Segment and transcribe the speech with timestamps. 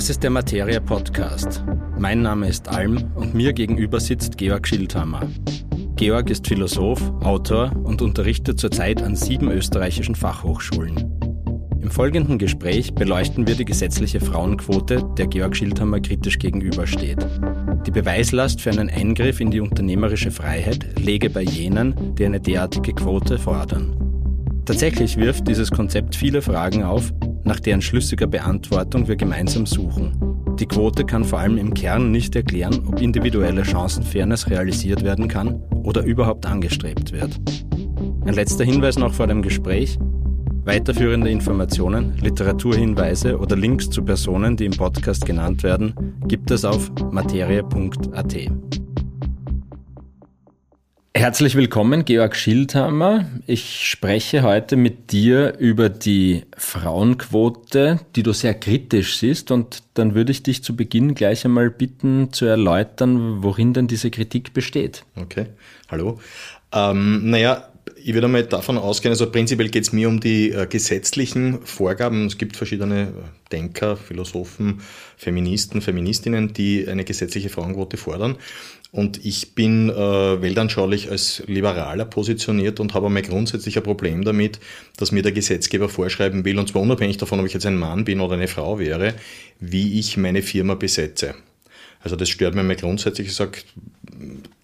[0.00, 1.62] Das ist der Materia Podcast.
[1.98, 5.28] Mein Name ist Alm und mir gegenüber sitzt Georg Schildhammer.
[5.96, 10.96] Georg ist Philosoph, Autor und unterrichtet zurzeit an sieben österreichischen Fachhochschulen.
[11.82, 17.18] Im folgenden Gespräch beleuchten wir die gesetzliche Frauenquote, der Georg Schildhammer kritisch gegenübersteht.
[17.84, 22.94] Die Beweislast für einen Eingriff in die unternehmerische Freiheit lege bei jenen, die eine derartige
[22.94, 23.94] Quote fordern.
[24.64, 27.12] Tatsächlich wirft dieses Konzept viele Fragen auf,
[27.50, 30.12] nach deren schlüssiger Beantwortung wir gemeinsam suchen.
[30.60, 35.60] Die Quote kann vor allem im Kern nicht erklären, ob individuelle Chancenfairness realisiert werden kann
[35.82, 37.40] oder überhaupt angestrebt wird.
[38.24, 39.98] Ein letzter Hinweis noch vor dem Gespräch.
[40.64, 45.92] Weiterführende Informationen, Literaturhinweise oder Links zu Personen, die im Podcast genannt werden,
[46.28, 48.79] gibt es auf materie.at.
[51.12, 53.28] Herzlich willkommen, Georg Schildhammer.
[53.48, 59.50] Ich spreche heute mit dir über die Frauenquote, die du sehr kritisch siehst.
[59.50, 64.12] Und dann würde ich dich zu Beginn gleich einmal bitten zu erläutern, worin denn diese
[64.12, 65.04] Kritik besteht.
[65.16, 65.46] Okay,
[65.88, 66.20] hallo.
[66.72, 67.70] Ähm, naja,
[68.02, 72.26] ich würde mal davon ausgehen, also prinzipiell geht es mir um die äh, gesetzlichen Vorgaben.
[72.26, 74.80] Es gibt verschiedene äh, Denker, Philosophen,
[75.16, 78.36] Feministen, Feministinnen, die eine gesetzliche Frauenquote fordern.
[78.92, 84.58] Und ich bin äh, weltanschaulich als Liberaler positioniert und habe einmal grundsätzlich ein Problem damit,
[84.96, 88.04] dass mir der Gesetzgeber vorschreiben will, und zwar unabhängig davon, ob ich jetzt ein Mann
[88.04, 89.14] bin oder eine Frau wäre,
[89.60, 91.34] wie ich meine Firma besetze.
[92.02, 93.28] Also das stört mir mal grundsätzlich.
[93.28, 93.58] Ich sage,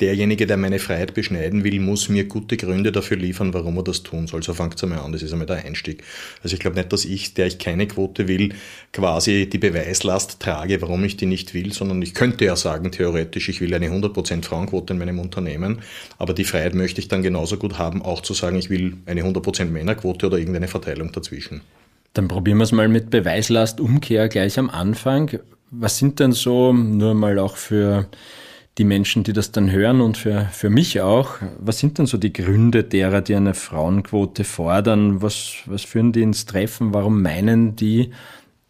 [0.00, 4.02] derjenige, der meine Freiheit beschneiden will, muss mir gute Gründe dafür liefern, warum er das
[4.02, 4.42] tun soll.
[4.42, 5.12] So fängt es einmal an.
[5.12, 6.02] Das ist einmal der Einstieg.
[6.42, 8.54] Also ich glaube nicht, dass ich, der ich keine Quote will,
[8.92, 13.48] quasi die Beweislast trage, warum ich die nicht will, sondern ich könnte ja sagen, theoretisch,
[13.48, 15.80] ich will eine 100% Frauenquote in meinem Unternehmen,
[16.18, 19.22] aber die Freiheit möchte ich dann genauso gut haben, auch zu sagen, ich will eine
[19.22, 21.62] 100% Männerquote oder irgendeine Verteilung dazwischen.
[22.12, 25.38] Dann probieren wir es mal mit Beweislastumkehr gleich am Anfang.
[25.70, 28.08] Was sind denn so, nur mal auch für
[28.78, 32.18] die Menschen, die das dann hören und für, für mich auch, was sind denn so
[32.18, 35.22] die Gründe derer, die eine Frauenquote fordern?
[35.22, 36.92] Was, was führen die ins Treffen?
[36.92, 38.10] Warum meinen die,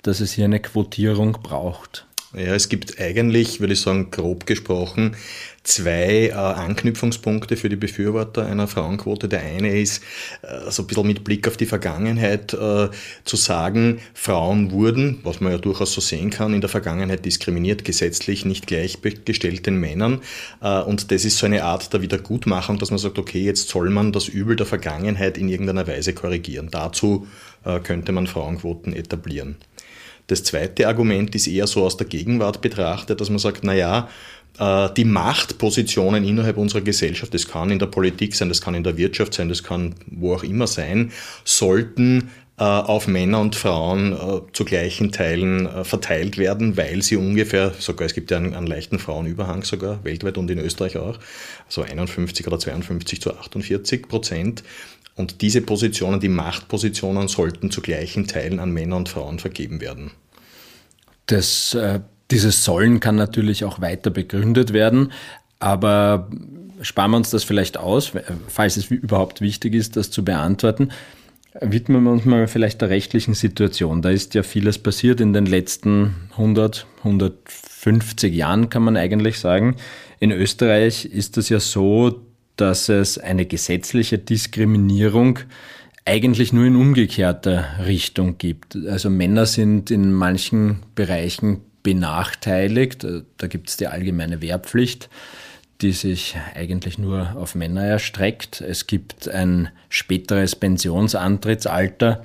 [0.03, 2.07] dass es hier eine Quotierung braucht?
[2.37, 5.17] Ja, es gibt eigentlich, würde ich sagen, grob gesprochen,
[5.63, 9.27] zwei äh, Anknüpfungspunkte für die Befürworter einer Frauenquote.
[9.27, 10.03] Der eine ist,
[10.43, 12.91] äh, so ein bisschen mit Blick auf die Vergangenheit äh,
[13.25, 17.87] zu sagen, Frauen wurden, was man ja durchaus so sehen kann, in der Vergangenheit diskriminiert,
[17.87, 20.21] gesetzlich nicht gleichgestellt den Männern.
[20.61, 23.89] Äh, und das ist so eine Art der Wiedergutmachung, dass man sagt, okay, jetzt soll
[23.89, 26.69] man das Übel der Vergangenheit in irgendeiner Weise korrigieren.
[26.71, 27.27] Dazu
[27.65, 29.57] äh, könnte man Frauenquoten etablieren.
[30.27, 34.09] Das zweite Argument ist eher so aus der Gegenwart betrachtet, dass man sagt, na ja,
[34.59, 38.85] äh, die Machtpositionen innerhalb unserer Gesellschaft, das kann in der Politik sein, das kann in
[38.85, 41.13] der Wirtschaft sein, das kann wo auch immer sein,
[41.45, 47.75] sollten äh, auf Männer und Frauen äh, zu gleichen Teilen verteilt werden, weil sie ungefähr,
[47.79, 51.19] sogar es gibt ja einen, einen, leichten Frauenüberhang sogar weltweit und in Österreich auch,
[51.69, 54.65] so 51 oder 52 zu 48 Prozent.
[55.17, 60.13] Und diese Positionen, die Machtpositionen, sollten zu gleichen Teilen an Männer und Frauen vergeben werden.
[61.27, 62.01] Das äh
[62.31, 65.13] dieses Sollen kann natürlich auch weiter begründet werden,
[65.59, 66.29] aber
[66.83, 68.13] sparen wir uns das vielleicht aus,
[68.49, 70.91] falls es überhaupt wichtig ist, das zu beantworten.
[71.61, 74.03] Widmen wir uns mal vielleicht der rechtlichen Situation.
[74.03, 79.77] Da ist ja vieles passiert in den letzten 100, 150 Jahren, kann man eigentlich sagen.
[80.21, 82.26] In Österreich ist es ja so,
[82.57, 85.39] dass es eine gesetzliche Diskriminierung
[86.05, 88.77] eigentlich nur in umgekehrter Richtung gibt.
[88.89, 93.07] Also Männer sind in manchen Bereichen benachteiligt.
[93.37, 95.11] Da gibt es die allgemeine Wehrpflicht,
[95.83, 98.61] die sich eigentlich nur auf Männer erstreckt.
[98.61, 102.25] Es gibt ein späteres Pensionsantrittsalter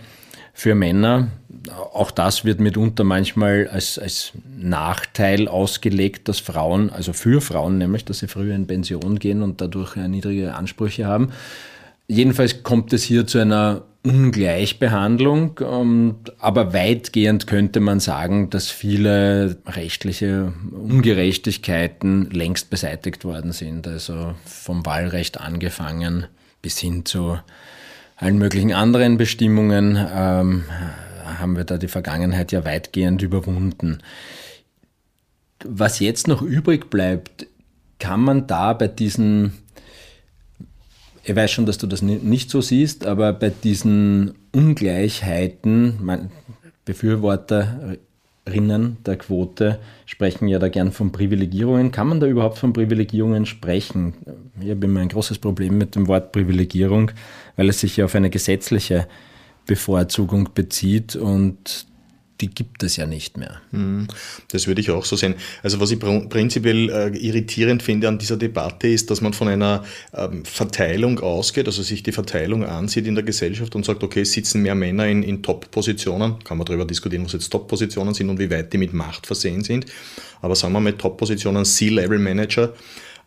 [0.53, 1.31] für Männer.
[1.69, 8.05] Auch das wird mitunter manchmal als, als Nachteil ausgelegt, dass Frauen, also für Frauen nämlich,
[8.05, 11.31] dass sie früher in Pension gehen und dadurch niedrige Ansprüche haben.
[12.07, 19.57] Jedenfalls kommt es hier zu einer Ungleichbehandlung, ähm, aber weitgehend könnte man sagen, dass viele
[19.67, 23.87] rechtliche Ungerechtigkeiten längst beseitigt worden sind.
[23.87, 26.25] Also vom Wahlrecht angefangen
[26.63, 27.37] bis hin zu
[28.15, 30.63] allen möglichen anderen Bestimmungen ähm,
[31.39, 33.99] haben wir da die Vergangenheit ja weitgehend überwunden.
[35.63, 37.47] Was jetzt noch übrig bleibt,
[37.99, 39.53] kann man da bei diesen
[41.23, 46.29] ich weiß schon, dass du das nicht so siehst, aber bei diesen Ungleichheiten,
[46.83, 51.91] Befürworterinnen der Quote sprechen ja da gern von Privilegierungen.
[51.91, 54.13] Kann man da überhaupt von Privilegierungen sprechen?
[54.59, 57.11] Ich habe immer ein großes Problem mit dem Wort Privilegierung,
[57.55, 59.07] weil es sich ja auf eine gesetzliche
[59.65, 61.85] Bevorzugung bezieht und
[62.41, 63.61] die gibt es ja nicht mehr.
[63.71, 64.07] Hm,
[64.49, 65.35] das würde ich auch so sehen.
[65.61, 69.83] Also was ich prinzipiell äh, irritierend finde an dieser Debatte ist, dass man von einer
[70.13, 74.33] ähm, Verteilung ausgeht, also sich die Verteilung ansieht in der Gesellschaft und sagt, okay, es
[74.33, 78.39] sitzen mehr Männer in, in Top-Positionen, kann man darüber diskutieren, was jetzt Top-Positionen sind und
[78.39, 79.85] wie weit die mit Macht versehen sind.
[80.41, 82.73] Aber sagen wir mal Top-Positionen, C-Level-Manager,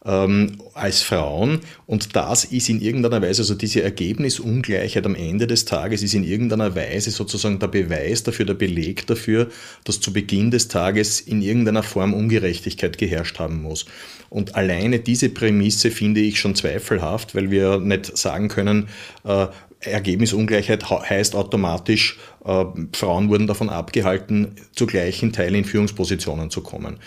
[0.04, 1.60] ähm, als Frauen.
[1.86, 6.24] Und das ist in irgendeiner Weise, also diese Ergebnisungleichheit am Ende des Tages ist in
[6.24, 9.48] irgendeiner Weise sozusagen der Beweis dafür, der Beleg dafür,
[9.84, 13.86] dass zu Beginn des Tages in irgendeiner Form Ungerechtigkeit geherrscht haben muss.
[14.28, 18.88] Und alleine diese Prämisse finde ich schon zweifelhaft, weil wir nicht sagen können,
[19.24, 19.46] äh,
[19.80, 22.64] Ergebnisungleichheit heißt automatisch, äh,
[22.94, 26.98] Frauen wurden davon abgehalten, zu gleichen Teilen in Führungspositionen zu kommen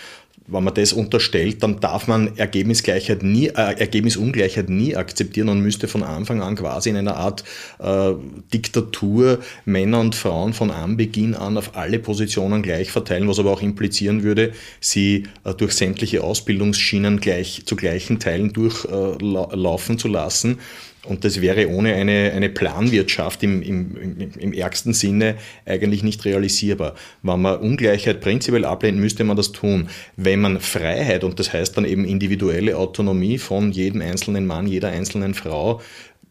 [0.47, 5.87] wenn man das unterstellt, dann darf man Ergebnisgleichheit nie, äh, Ergebnisungleichheit nie akzeptieren und müsste
[5.87, 7.43] von Anfang an quasi in einer Art
[7.79, 8.13] äh,
[8.53, 13.61] Diktatur Männer und Frauen von Anbeginn an auf alle Positionen gleich verteilen, was aber auch
[13.61, 20.59] implizieren würde, sie äh, durch sämtliche Ausbildungsschienen gleich zu gleichen Teilen durchlaufen äh, zu lassen.
[21.05, 25.35] Und das wäre ohne eine, eine Planwirtschaft im, im, im, ärgsten Sinne
[25.65, 26.95] eigentlich nicht realisierbar.
[27.23, 29.89] Wenn man Ungleichheit prinzipiell ablehnt, müsste man das tun.
[30.17, 34.89] Wenn man Freiheit, und das heißt dann eben individuelle Autonomie von jedem einzelnen Mann, jeder
[34.89, 35.81] einzelnen Frau,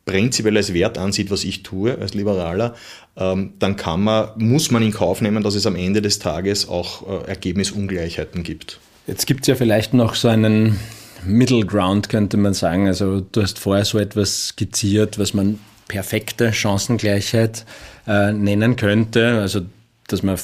[0.04, 2.74] prinzipiell als Wert ansieht, was ich tue als Liberaler,
[3.16, 6.68] ähm, dann kann man, muss man in Kauf nehmen, dass es am Ende des Tages
[6.68, 8.78] auch äh, Ergebnisungleichheiten gibt.
[9.06, 10.78] Jetzt gibt es ja vielleicht noch so einen
[11.24, 12.86] Middle Ground, könnte man sagen.
[12.86, 15.58] Also du hast vorher so etwas skizziert, was man
[15.88, 17.64] perfekte Chancengleichheit
[18.06, 19.40] äh, nennen könnte.
[19.40, 19.62] Also
[20.08, 20.38] dass man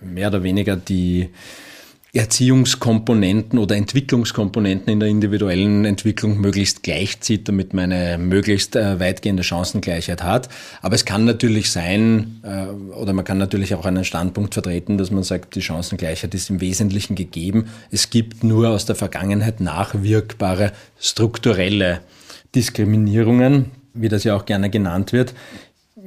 [0.00, 1.30] mehr oder weniger die
[2.12, 9.42] Erziehungskomponenten oder Entwicklungskomponenten in der individuellen Entwicklung möglichst gleichzieht, damit man eine möglichst äh, weitgehende
[9.42, 10.48] Chancengleichheit hat.
[10.80, 15.10] Aber es kann natürlich sein, äh, oder man kann natürlich auch einen Standpunkt vertreten, dass
[15.10, 17.66] man sagt, die Chancengleichheit ist im Wesentlichen gegeben.
[17.90, 22.00] Es gibt nur aus der Vergangenheit nachwirkbare strukturelle
[22.54, 25.34] Diskriminierungen, wie das ja auch gerne genannt wird.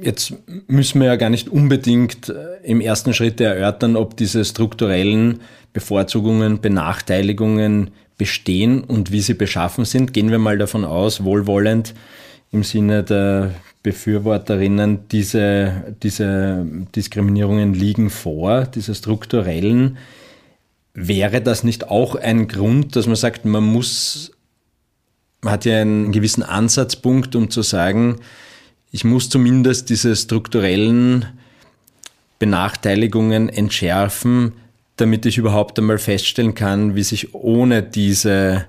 [0.02, 0.32] Jetzt
[0.66, 5.40] müssen wir ja gar nicht unbedingt äh, im ersten Schritt erörtern, ob diese strukturellen
[5.72, 10.12] Bevorzugungen, Benachteiligungen bestehen und wie sie beschaffen sind.
[10.12, 11.94] Gehen wir mal davon aus, wohlwollend
[12.52, 19.96] im Sinne der Befürworterinnen, diese, diese Diskriminierungen liegen vor, diese strukturellen.
[20.92, 24.32] Wäre das nicht auch ein Grund, dass man sagt, man muss,
[25.40, 28.16] man hat ja einen gewissen Ansatzpunkt, um zu sagen,
[28.92, 31.26] ich muss zumindest diese strukturellen
[32.38, 34.52] Benachteiligungen entschärfen,
[34.96, 38.66] damit ich überhaupt einmal feststellen kann, wie sich ohne diese,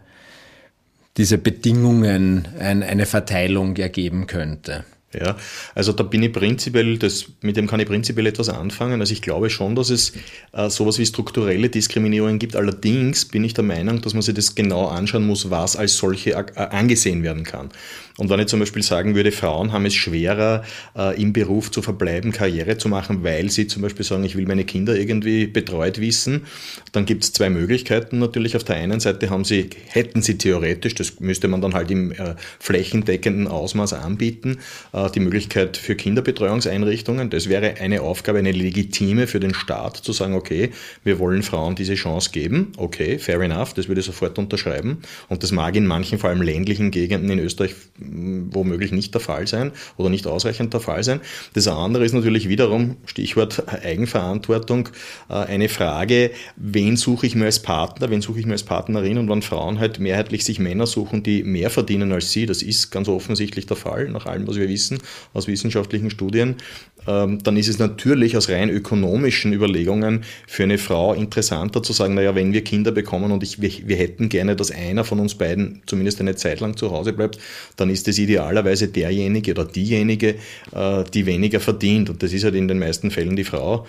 [1.18, 4.85] diese Bedingungen ein, eine Verteilung ergeben könnte.
[5.13, 5.35] Ja,
[5.75, 9.01] also da bin ich prinzipiell, das, mit dem kann ich prinzipiell etwas anfangen.
[9.01, 10.13] Also ich glaube schon, dass es
[10.53, 12.56] äh, sowas wie strukturelle Diskriminierungen gibt.
[12.56, 16.31] Allerdings bin ich der Meinung, dass man sich das genau anschauen muss, was als solche
[16.31, 17.71] äh, angesehen werden kann.
[18.17, 20.63] Und wenn ich zum Beispiel sagen würde, Frauen haben es schwerer,
[20.97, 24.45] äh, im Beruf zu verbleiben, Karriere zu machen, weil sie zum Beispiel sagen, ich will
[24.45, 26.45] meine Kinder irgendwie betreut wissen,
[26.91, 28.55] dann gibt es zwei Möglichkeiten natürlich.
[28.55, 32.11] Auf der einen Seite haben sie, hätten sie theoretisch, das müsste man dann halt im
[32.11, 34.57] äh, flächendeckenden Ausmaß anbieten,
[34.94, 37.30] äh, die Möglichkeit für Kinderbetreuungseinrichtungen.
[37.30, 40.71] Das wäre eine Aufgabe, eine legitime für den Staat, zu sagen, okay,
[41.03, 42.73] wir wollen Frauen diese Chance geben.
[42.77, 44.99] Okay, fair enough, das würde ich sofort unterschreiben.
[45.30, 47.75] Und das mag in manchen, vor allem ländlichen Gegenden in Österreich
[48.11, 51.21] womöglich nicht der Fall sein oder nicht ausreichend der Fall sein.
[51.53, 54.89] Das andere ist natürlich wiederum, Stichwort Eigenverantwortung,
[55.30, 59.18] äh, eine Frage, wen suche ich mir als Partner, wen suche ich mir als Partnerin
[59.18, 62.91] und wenn Frauen halt mehrheitlich sich Männer suchen, die mehr verdienen als sie, das ist
[62.91, 64.99] ganz offensichtlich der Fall, nach allem, was wir wissen
[65.33, 66.56] aus wissenschaftlichen Studien,
[67.05, 72.35] dann ist es natürlich aus rein ökonomischen Überlegungen für eine Frau interessanter zu sagen, naja,
[72.35, 75.81] wenn wir Kinder bekommen und ich, wir, wir hätten gerne, dass einer von uns beiden
[75.87, 77.39] zumindest eine Zeit lang zu Hause bleibt,
[77.75, 80.35] dann ist es idealerweise derjenige oder diejenige,
[80.73, 82.09] äh, die weniger verdient.
[82.09, 83.87] Und das ist halt in den meisten Fällen die Frau.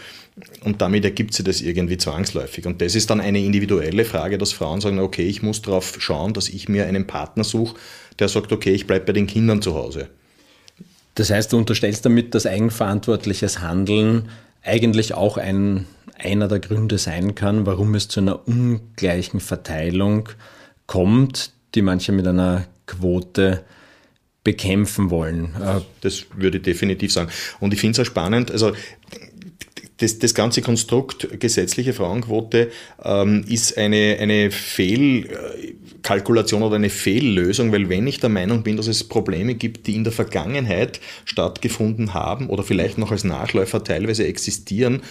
[0.64, 2.66] Und damit ergibt sich das irgendwie zwangsläufig.
[2.66, 6.33] Und das ist dann eine individuelle Frage, dass Frauen sagen, okay, ich muss darauf schauen,
[6.33, 7.76] dass ich mir einen Partner suche,
[8.19, 10.09] der sagt, okay, ich bleibe bei den Kindern zu Hause.
[11.14, 14.28] Das heißt, du unterstellst damit, dass eigenverantwortliches Handeln
[14.62, 15.87] eigentlich auch ein,
[16.19, 20.28] einer der Gründe sein kann, warum es zu einer ungleichen Verteilung
[20.87, 23.64] kommt, die manche mit einer Quote
[24.45, 25.54] bekämpfen wollen.
[26.00, 27.31] Das würde ich definitiv sagen.
[27.61, 28.73] Und ich finde es auch spannend, also
[30.03, 32.71] das, das ganze Konstrukt gesetzliche Frauenquote
[33.05, 38.89] ähm, ist eine, eine Fehlkalkulation oder eine Fehllösung, weil wenn ich der Meinung bin, dass
[38.89, 44.27] es Probleme gibt, die in der Vergangenheit stattgefunden haben oder vielleicht noch als Nachläufer teilweise
[44.27, 45.03] existieren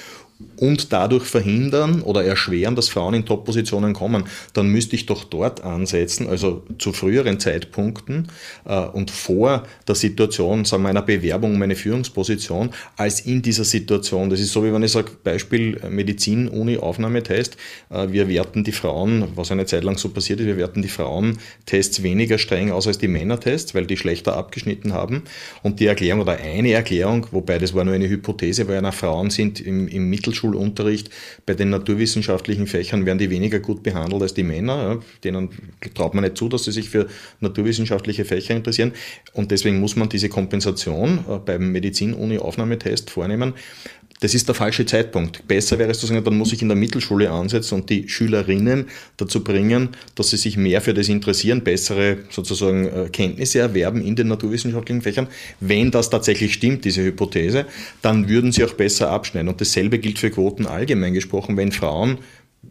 [0.58, 5.64] und dadurch verhindern oder erschweren, dass Frauen in Top-Positionen kommen, dann müsste ich doch dort
[5.64, 8.28] ansetzen, also zu früheren Zeitpunkten
[8.66, 14.30] äh, und vor der Situation, sagen wir, einer Bewerbung um Führungsposition, als in dieser Situation.
[14.30, 17.58] Das ist so, wie wenn ich sage, Beispiel äh, Medizin-Uni-Aufnahmetest.
[17.90, 20.90] Äh, wir werten die Frauen, was eine Zeit lang so passiert ist, wir werten die
[20.90, 25.24] Frauentests weniger streng aus als die Männertests, weil die schlechter abgeschnitten haben.
[25.64, 29.30] Und die Erklärung oder eine Erklärung, wobei das war nur eine Hypothese, weil ja Frauen
[29.30, 31.10] sind im, im Mittelschul Grundschulunterricht.
[31.46, 35.00] Bei den naturwissenschaftlichen Fächern werden die weniger gut behandelt als die Männer.
[35.24, 35.50] Denen
[35.94, 37.08] traut man nicht zu, dass sie sich für
[37.42, 38.94] naturwissenschaftliche Fächer interessieren.
[39.34, 43.54] Und deswegen muss man diese Kompensation äh, beim Medizin-Uni-Aufnahmetest vornehmen.
[44.22, 45.48] Das ist der falsche Zeitpunkt.
[45.48, 48.86] Besser wäre es zu sagen, dann muss ich in der Mittelschule ansetzen und die Schülerinnen
[49.18, 54.16] dazu bringen, dass sie sich mehr für das interessieren, bessere sozusagen äh, Kenntnisse erwerben in
[54.16, 55.28] den naturwissenschaftlichen Fächern.
[55.60, 57.66] Wenn das tatsächlich stimmt, diese Hypothese,
[58.04, 59.50] dann würden sie auch besser abschneiden.
[59.50, 61.58] Und dasselbe gilt für Quoten allgemein gesprochen.
[61.58, 62.20] Wenn Frauen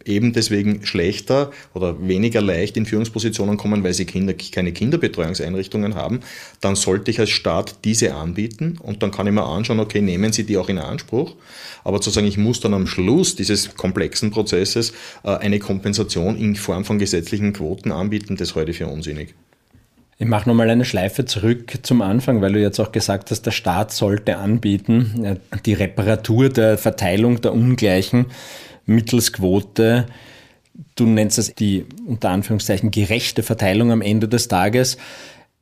[0.05, 6.21] eben deswegen schlechter oder weniger leicht in Führungspositionen kommen, weil sie Kinder, keine Kinderbetreuungseinrichtungen haben,
[6.61, 10.31] dann sollte ich als Staat diese anbieten und dann kann ich mir anschauen, okay, nehmen
[10.31, 11.35] Sie die auch in Anspruch.
[11.83, 14.93] Aber zu sagen, ich muss dann am Schluss dieses komplexen Prozesses
[15.23, 19.33] äh, eine Kompensation in Form von gesetzlichen Quoten anbieten, das halte ich für unsinnig.
[20.21, 23.51] Ich mache nochmal eine Schleife zurück zum Anfang, weil du jetzt auch gesagt hast, der
[23.51, 28.27] Staat sollte anbieten, die Reparatur der Verteilung der Ungleichen
[28.91, 30.05] mittels Quote.
[30.95, 34.97] Du nennst es die unter Anführungszeichen gerechte Verteilung am Ende des Tages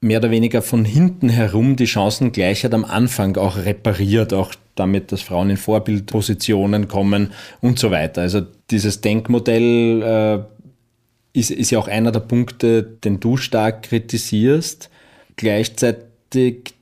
[0.02, 5.22] mehr oder weniger von hinten herum die Chancengleichheit am Anfang auch repariert, auch damit, dass
[5.22, 7.32] Frauen in Vorbildpositionen kommen
[7.62, 8.22] und so weiter.
[8.22, 14.90] Also dieses Denkmodell äh, ist, ist ja auch einer der Punkte, den du stark kritisierst.
[15.36, 16.76] Gleichzeitig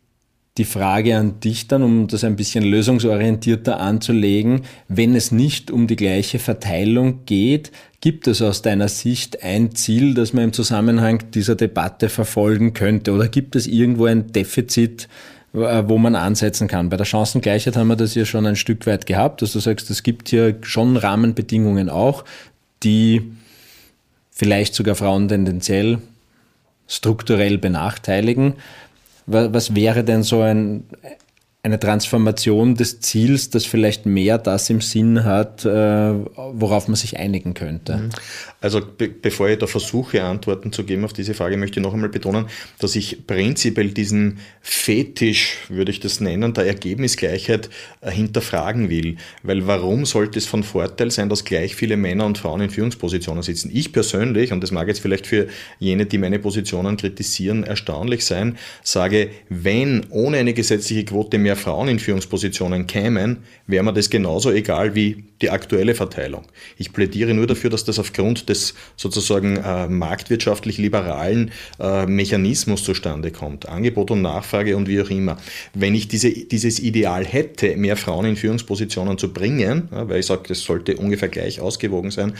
[0.57, 5.87] die Frage an dich dann, um das ein bisschen lösungsorientierter anzulegen, wenn es nicht um
[5.87, 7.71] die gleiche Verteilung geht,
[8.01, 13.11] gibt es aus deiner Sicht ein Ziel, das man im Zusammenhang dieser Debatte verfolgen könnte?
[13.11, 15.07] Oder gibt es irgendwo ein Defizit,
[15.53, 16.89] äh, wo man ansetzen kann?
[16.89, 19.89] Bei der Chancengleichheit haben wir das ja schon ein Stück weit gehabt, dass du sagst,
[19.91, 22.25] es gibt hier schon Rahmenbedingungen auch,
[22.83, 23.31] die
[24.31, 25.99] vielleicht sogar Frauen tendenziell
[26.87, 28.53] strukturell benachteiligen.
[29.27, 30.85] Was wäre denn so ein,
[31.63, 37.17] eine Transformation des Ziels, das vielleicht mehr das im Sinn hat, äh, worauf man sich
[37.17, 37.97] einigen könnte?
[37.97, 38.09] Mhm.
[38.61, 41.93] Also be bevor ich da versuche, Antworten zu geben auf diese Frage, möchte ich noch
[41.93, 42.45] einmal betonen,
[42.79, 47.69] dass ich prinzipiell diesen Fetisch, würde ich das nennen, der Ergebnisgleichheit
[48.01, 49.17] äh, hinterfragen will.
[49.43, 53.43] Weil warum sollte es von Vorteil sein, dass gleich viele Männer und Frauen in Führungspositionen
[53.43, 53.71] sitzen?
[53.73, 55.47] Ich persönlich, und das mag jetzt vielleicht für
[55.79, 61.87] jene, die meine Positionen kritisieren, erstaunlich sein, sage, wenn ohne eine gesetzliche Quote mehr Frauen
[61.87, 63.37] in Führungspositionen kämen,
[63.67, 66.45] wäre mir das genauso egal wie die aktuelle Verteilung.
[66.77, 73.31] Ich plädiere nur dafür, dass das aufgrund des sozusagen äh, marktwirtschaftlich liberalen äh, Mechanismus zustande
[73.31, 73.67] kommt.
[73.67, 75.37] Angebot und Nachfrage und wie auch immer.
[75.73, 80.25] Wenn ich diese, dieses Ideal hätte, mehr Frauen in Führungspositionen zu bringen, ja, weil ich
[80.25, 82.33] sage, das sollte ungefähr gleich ausgewogen sein,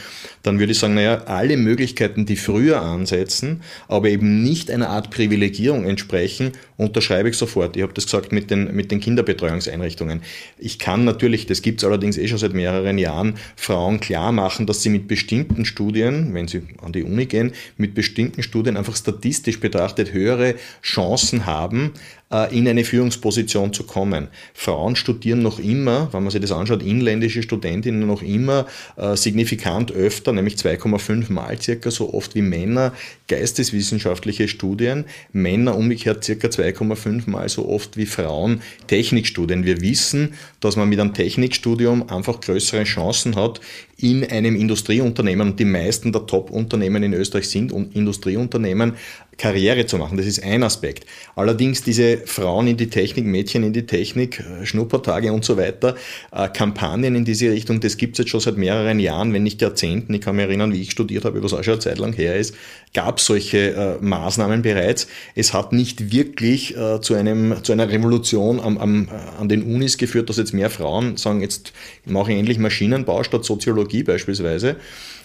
[0.44, 5.12] dann würde ich sagen, naja, alle Möglichkeiten, die früher ansetzen, aber eben nicht einer Art
[5.12, 7.76] Privilegierung entsprechen, unterschreibe ich sofort.
[7.76, 10.22] Ich habe das gesagt mit den, mit den Kinderbetreuungseinrichtungen.
[10.58, 14.66] Ich kann natürlich, das gibt es allerdings eh schon seit mehreren Jahren, Frauen klar machen,
[14.66, 18.96] dass sie mit bestimmten Studien, wenn sie an die Uni gehen, mit bestimmten Studien einfach
[18.96, 21.94] statistisch betrachtet höhere Chancen haben,
[22.30, 24.28] in eine Führungsposition zu kommen.
[24.54, 28.66] Frauen studieren noch immer, wenn man sich das anschaut, inländische Studentinnen noch immer
[28.98, 32.94] äh, signifikant öfter, nämlich 2,5 Mal circa so oft wie Männer,
[33.28, 35.06] geisteswissenschaftliche Studien.
[35.32, 39.66] Männer umgekehrt circa 2,5 Mal so oft wie Frauen Technikstudien.
[39.66, 43.62] Wir wissen, dass man mit einem Technikstudium einfach größere Chancen hat,
[44.00, 48.94] in einem Industrieunternehmen, und die meisten der Top-Unternehmen in Österreich sind Industrieunternehmen,
[49.38, 50.18] Karriere zu machen.
[50.18, 51.06] Das ist ein Aspekt.
[51.36, 55.96] Allerdings diese Frauen in die Technik, Mädchen in die Technik, äh, Schnuppertage und so weiter,
[56.32, 59.62] äh, Kampagnen in diese Richtung, das gibt es jetzt schon seit mehreren Jahren, wenn nicht
[59.62, 60.14] Jahrzehnten.
[60.14, 62.36] Ich kann mich erinnern, wie ich studiert habe, was auch schon eine Zeit lang her
[62.36, 62.56] ist,
[62.94, 65.08] gab solche äh, Maßnahmen bereits.
[65.36, 69.64] Es hat nicht wirklich äh, zu, einem, zu einer Revolution am, am, äh, an den
[69.64, 71.74] Unis geführt, dass jetzt mehr Frauen sagen, jetzt
[72.06, 74.78] mache ich endlich Maschinenbau statt Soziologie beispielsweise.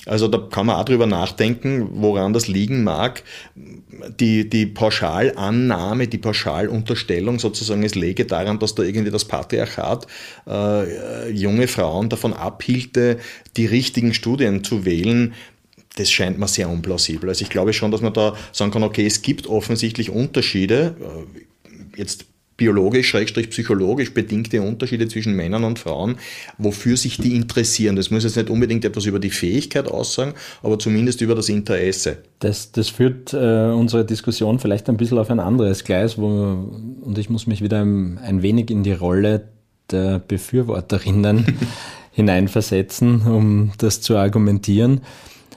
[0.05, 3.23] Also da kann man auch drüber nachdenken, woran das liegen mag.
[4.19, 10.09] Die, die Pauschalannahme, die Pauschalunterstellung sozusagen, es läge daran, dass da irgendwie das Patriarchat
[10.49, 13.19] äh, junge Frauen davon abhielte,
[13.57, 15.35] die richtigen Studien zu wählen,
[15.97, 17.29] das scheint mir sehr unplausibel.
[17.29, 20.97] Also ich glaube schon, dass man da sagen kann, okay, es gibt offensichtlich Unterschiede.
[21.01, 26.17] Äh, jetzt biologisch, schrägstrich psychologisch bedingte Unterschiede zwischen Männern und Frauen,
[26.59, 27.97] wofür sich die interessieren.
[27.97, 32.19] Das muss jetzt nicht unbedingt etwas über die Fähigkeit aussagen, aber zumindest über das Interesse.
[32.39, 37.19] Das, das führt äh, unsere Diskussion vielleicht ein bisschen auf ein anderes Gleis, wo, und
[37.19, 39.49] ich muss mich wieder ein, ein wenig in die Rolle
[39.91, 41.59] der Befürworterinnen
[42.13, 45.01] hineinversetzen, um das zu argumentieren.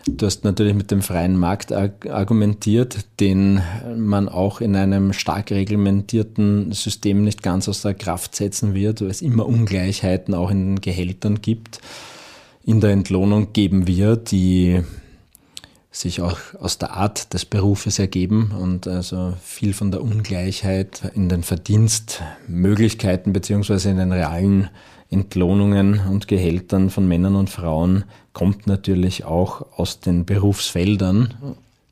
[0.07, 3.61] Du hast natürlich mit dem freien Markt argumentiert, den
[3.97, 9.09] man auch in einem stark reglementierten System nicht ganz aus der Kraft setzen wird, weil
[9.09, 11.81] es immer Ungleichheiten auch in den Gehältern gibt,
[12.63, 14.81] in der Entlohnung geben wird, die
[15.91, 21.29] sich auch aus der Art des Berufes ergeben und also viel von der Ungleichheit in
[21.29, 24.69] den Verdienstmöglichkeiten beziehungsweise in den realen
[25.15, 28.03] Entlohnungen und Gehältern von Männern und Frauen
[28.33, 31.33] kommt natürlich auch aus den Berufsfeldern.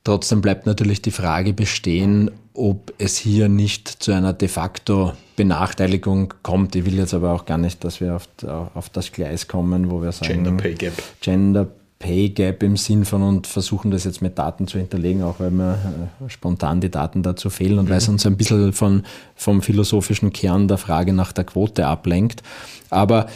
[0.03, 6.33] Trotzdem bleibt natürlich die Frage bestehen, ob es hier nicht zu einer de facto Benachteiligung
[6.43, 6.75] kommt.
[6.75, 8.27] Ich will jetzt aber auch gar nicht, dass wir auf,
[8.73, 10.93] auf das Gleis kommen, wo wir sagen, Gender Pay Gap.
[11.21, 11.67] Gender
[12.03, 15.51] Pay Gap im Sinn von und versuchen das jetzt mit Daten zu hinterlegen, auch weil
[15.51, 15.75] mir
[16.21, 17.89] äh, spontan die Daten dazu fehlen und mhm.
[17.91, 19.03] weil es uns ein bisschen von,
[19.35, 22.43] vom philosophischen Kern der Frage nach der Quote ablenkt.
[22.89, 23.27] Aber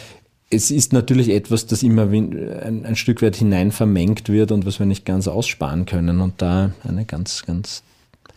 [0.50, 4.78] es ist natürlich etwas, das immer ein, ein, Stück weit hinein vermengt wird und was
[4.78, 6.20] wir nicht ganz aussparen können.
[6.20, 7.82] Und da eine ganz, ganz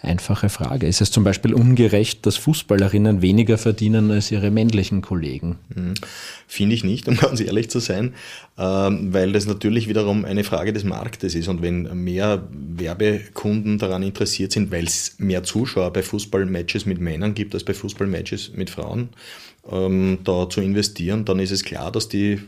[0.02, 0.88] einfache Frage.
[0.88, 5.58] Ist es zum Beispiel ungerecht, dass Fußballerinnen weniger verdienen als ihre männlichen Kollegen?
[5.74, 5.94] Hm.
[6.48, 8.14] Finde ich nicht, um ganz ehrlich zu sein,
[8.58, 11.48] ähm, weil das natürlich wiederum eine Frage des Marktes ist.
[11.48, 17.34] Und wenn mehr Werbekunden daran interessiert sind, weil es mehr Zuschauer bei Fußballmatches mit Männern
[17.34, 19.10] gibt als bei Fußballmatches mit Frauen,
[19.70, 22.40] ähm, da zu investieren, dann ist es klar, dass die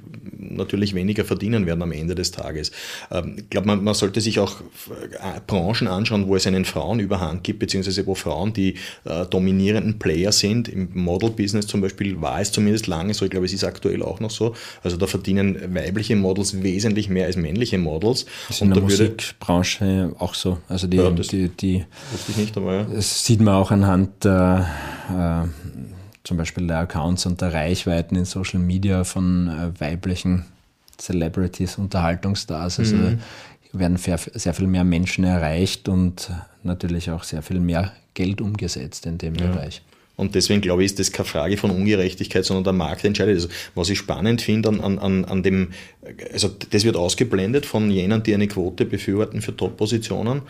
[0.56, 2.72] natürlich weniger verdienen werden am Ende des Tages.
[3.12, 7.42] Ähm, ich glaube, man, man, sollte sich auch äh, Branchen anschauen, wo es einen Frauenüberhang
[7.44, 10.68] gibt, beziehungsweise wo Frauen die äh, dominierenden Player sind.
[10.68, 14.20] Im Model-Business zum Beispiel war es zumindest lange so, ich glaube, es ist aktuell auch
[14.20, 14.56] noch so.
[14.84, 18.26] Also da verdienen weibliche Models wesentlich mehr als männliche Models.
[18.48, 20.58] Das ist in der Musikbranche auch so.
[20.68, 21.86] Also die, ja, das die, die,
[22.28, 22.80] ich nicht einmal.
[22.80, 22.96] Ja.
[22.96, 24.68] Das sieht man auch anhand der
[25.10, 25.48] äh,
[26.24, 30.46] zum Beispiel der Accounts und der Reichweiten in Social Media von äh, weiblichen
[30.98, 32.80] Celebrities, Unterhaltungsstars.
[32.80, 33.20] Also mhm.
[33.74, 36.32] werden sehr viel mehr Menschen erreicht und
[36.64, 39.48] natürlich auch sehr viel mehr Geld umgesetzt in dem ja.
[39.48, 39.82] Bereich.
[40.16, 43.36] Und deswegen glaube ich, ist das keine Frage von Ungerechtigkeit, sondern der Markt entscheidet.
[43.36, 45.70] Also, was ich spannend finde an, an, an dem,
[46.32, 50.44] also das wird ausgeblendet von jenen, die eine Quote befürworten für Top-Positionen.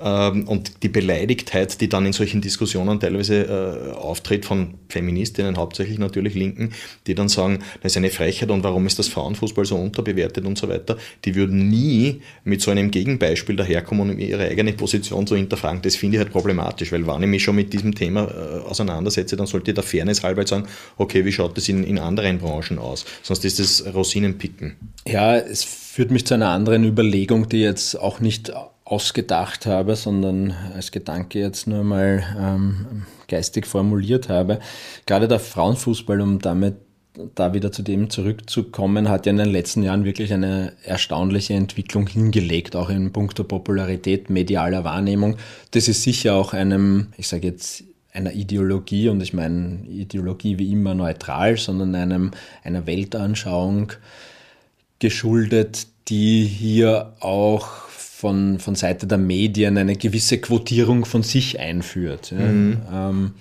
[0.00, 5.98] Ähm, und die Beleidigtheit, die dann in solchen Diskussionen teilweise äh, auftritt von Feministinnen, hauptsächlich
[5.98, 6.72] natürlich Linken,
[7.06, 10.56] die dann sagen, das ist eine Frechheit und warum ist das Frauenfußball so unterbewertet und
[10.56, 15.36] so weiter, die würden nie mit so einem Gegenbeispiel daherkommen, um ihre eigene Position zu
[15.36, 15.82] hinterfragen.
[15.82, 19.09] Das finde ich halt problematisch, weil wenn ich mich schon mit diesem Thema äh, auseinander
[19.10, 22.78] auseinandersetze, dann sollte der Fairness halber sagen, okay, wie schaut das in, in anderen Branchen
[22.78, 23.04] aus?
[23.22, 24.76] Sonst ist es Rosinenpicken.
[25.06, 28.52] Ja, es führt mich zu einer anderen Überlegung, die jetzt auch nicht
[28.84, 34.58] ausgedacht habe, sondern als Gedanke jetzt nur mal ähm, geistig formuliert habe.
[35.06, 36.76] Gerade der Frauenfußball, um damit
[37.34, 42.06] da wieder zu dem zurückzukommen, hat ja in den letzten Jahren wirklich eine erstaunliche Entwicklung
[42.06, 45.36] hingelegt, auch in puncto Popularität, medialer Wahrnehmung.
[45.72, 50.72] Das ist sicher auch einem, ich sage jetzt, einer Ideologie, und ich meine Ideologie wie
[50.72, 52.32] immer neutral, sondern einem,
[52.64, 53.92] einer Weltanschauung
[54.98, 62.32] geschuldet, die hier auch von, von Seite der Medien eine gewisse Quotierung von sich einführt.
[62.32, 62.82] Mhm.
[62.92, 63.34] Ähm,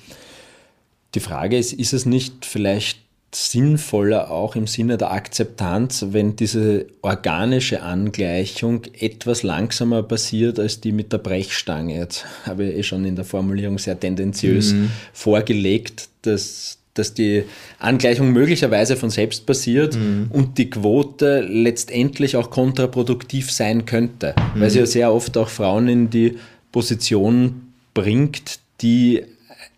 [1.15, 2.99] die Frage ist, ist es nicht vielleicht
[3.33, 10.91] sinnvoller auch im Sinne der Akzeptanz, wenn diese organische Angleichung etwas langsamer passiert als die
[10.91, 11.97] mit der Brechstange.
[11.97, 14.89] Jetzt habe ich eh schon in der Formulierung sehr tendenziös mhm.
[15.13, 17.43] vorgelegt, dass, dass die
[17.77, 20.27] Angleichung möglicherweise von selbst passiert mhm.
[20.31, 24.61] und die Quote letztendlich auch kontraproduktiv sein könnte, mhm.
[24.61, 26.37] weil sie ja sehr oft auch Frauen in die
[26.71, 29.23] Position bringt, die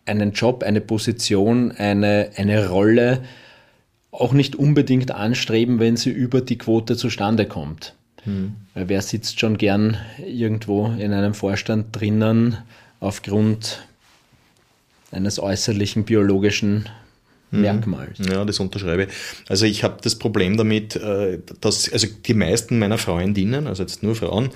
[0.06, 3.22] einen Job, eine Position, eine, eine Rolle
[4.12, 7.96] auch nicht unbedingt anstreben, wenn sie über die Quote zustande kommt.
[8.24, 8.56] Hm.
[8.74, 12.58] Weil wer sitzt schon gern irgendwo in einem Vorstand drinnen
[13.00, 13.86] aufgrund
[15.12, 16.88] eines äußerlichen biologischen.
[17.52, 18.18] Merkmals.
[18.20, 19.08] Ja, das unterschreibe.
[19.50, 24.04] Also ich habe das Problem damit, äh, dass also die meisten meiner Freundinnen, also jetzt
[24.04, 24.50] nur Frauen,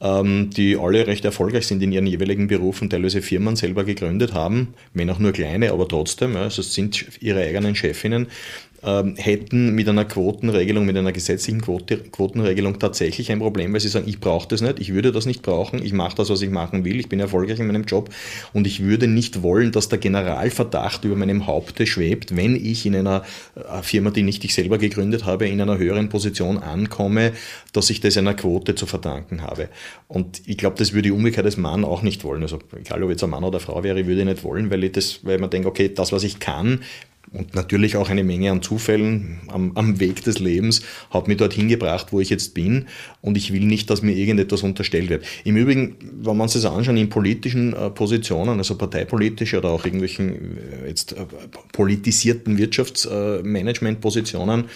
[0.00, 4.74] ähm, die alle recht erfolgreich sind in ihren jeweiligen Berufen, teilweise Firmen selber gegründet haben,
[4.92, 8.26] wenn auch nur kleine, aber trotzdem, also es sind ihre eigenen Chefinnen,
[8.84, 13.88] ähm, hätten mit einer Quotenregelung, mit einer gesetzlichen Quote, Quotenregelung tatsächlich ein Problem, weil sie
[13.88, 16.50] sagen, ich brauche das nicht, ich würde das nicht brauchen, ich mache das, was ich
[16.50, 18.10] machen will, ich bin erfolgreich in meinem Job
[18.52, 22.96] und ich würde nicht wollen, dass der Generalverdacht über meinem Haupte schwebt, wenn ich in
[22.96, 23.22] einer
[23.54, 27.32] äh, Firma, die nicht ich selber gegründet habe, in einer höheren Position ankomme,
[27.72, 29.68] dass ich das einer Quote zu verdanken habe.
[30.08, 32.42] Und ich glaube, das würde ich umgekehrt als Mann auch nicht wollen.
[32.42, 34.84] Also egal, ob jetzt ein Mann oder eine Frau wäre, würde ich nicht wollen, weil
[34.84, 36.80] ich das, weil man denkt, okay, das, was ich kann,
[37.32, 41.68] und natürlich auch eine Menge an Zufällen am, am, Weg des Lebens hat mich dorthin
[41.68, 42.86] gebracht, wo ich jetzt bin.
[43.22, 45.24] Und ich will nicht, dass mir irgendetwas unterstellt wird.
[45.44, 49.84] Im Übrigen, wenn man sich das anschaut, in politischen äh, Positionen, also parteipolitische oder auch
[49.84, 51.24] irgendwelchen äh, jetzt äh,
[51.72, 54.68] politisierten Wirtschaftsmanagementpositionen, äh,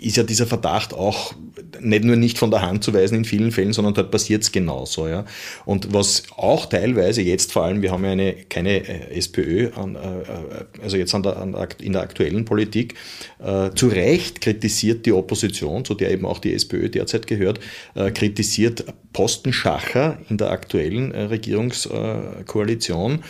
[0.00, 1.34] ist ja dieser Verdacht auch
[1.80, 4.52] nicht nur nicht von der Hand zu weisen in vielen Fällen, sondern dort passiert es
[4.52, 5.08] genauso.
[5.08, 5.24] Ja.
[5.64, 9.96] Und was auch teilweise jetzt vor allem, wir haben ja eine, keine äh, SPÖ, an,
[9.96, 12.94] äh, also jetzt an der, an, in der aktuellen Politik,
[13.38, 17.60] äh, zu Recht kritisiert die Opposition, zu der eben auch die SPÖ derzeit gehört,
[17.94, 23.24] äh, kritisiert Postenschacher in der aktuellen äh, Regierungskoalition.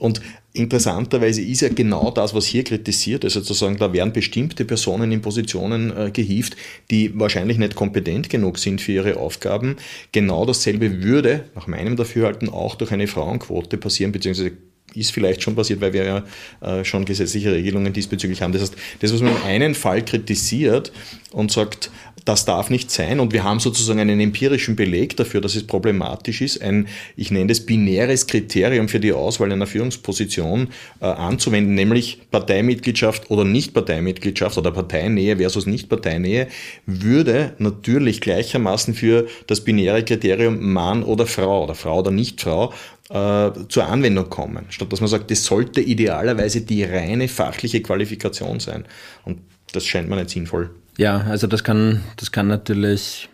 [0.00, 0.20] Und
[0.52, 5.22] Interessanterweise ist ja genau das, was hier kritisiert, also sozusagen, da werden bestimmte Personen in
[5.22, 6.56] Positionen äh, gehievt,
[6.90, 9.76] die wahrscheinlich nicht kompetent genug sind für ihre Aufgaben.
[10.10, 14.50] Genau dasselbe würde nach meinem Dafürhalten auch durch eine Frauenquote passieren, beziehungsweise
[14.92, 16.24] ist vielleicht schon passiert, weil wir ja
[16.60, 18.52] äh, schon gesetzliche Regelungen diesbezüglich haben.
[18.52, 20.90] Das heißt, das, was man in einem Fall kritisiert
[21.30, 21.92] und sagt,
[22.30, 23.18] das darf nicht sein.
[23.18, 27.48] Und wir haben sozusagen einen empirischen Beleg dafür, dass es problematisch ist, ein, ich nenne
[27.48, 30.68] das binäres Kriterium für die Auswahl einer Führungsposition
[31.00, 36.46] äh, anzuwenden, nämlich Parteimitgliedschaft oder Nicht-Parteimitgliedschaft oder Parteinähe versus Nicht-Parteinähe,
[36.86, 42.72] würde natürlich gleichermaßen für das binäre Kriterium Mann oder Frau oder Frau oder Nicht-Frau
[43.08, 48.60] äh, zur Anwendung kommen, statt dass man sagt, das sollte idealerweise die reine fachliche Qualifikation
[48.60, 48.84] sein.
[49.24, 49.40] Und
[49.72, 50.70] das scheint mir nicht sinnvoll.
[51.00, 53.30] Ja, also das kann, das kann natürlich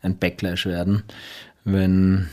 [0.00, 1.02] ein Backlash werden,
[1.64, 2.30] wenn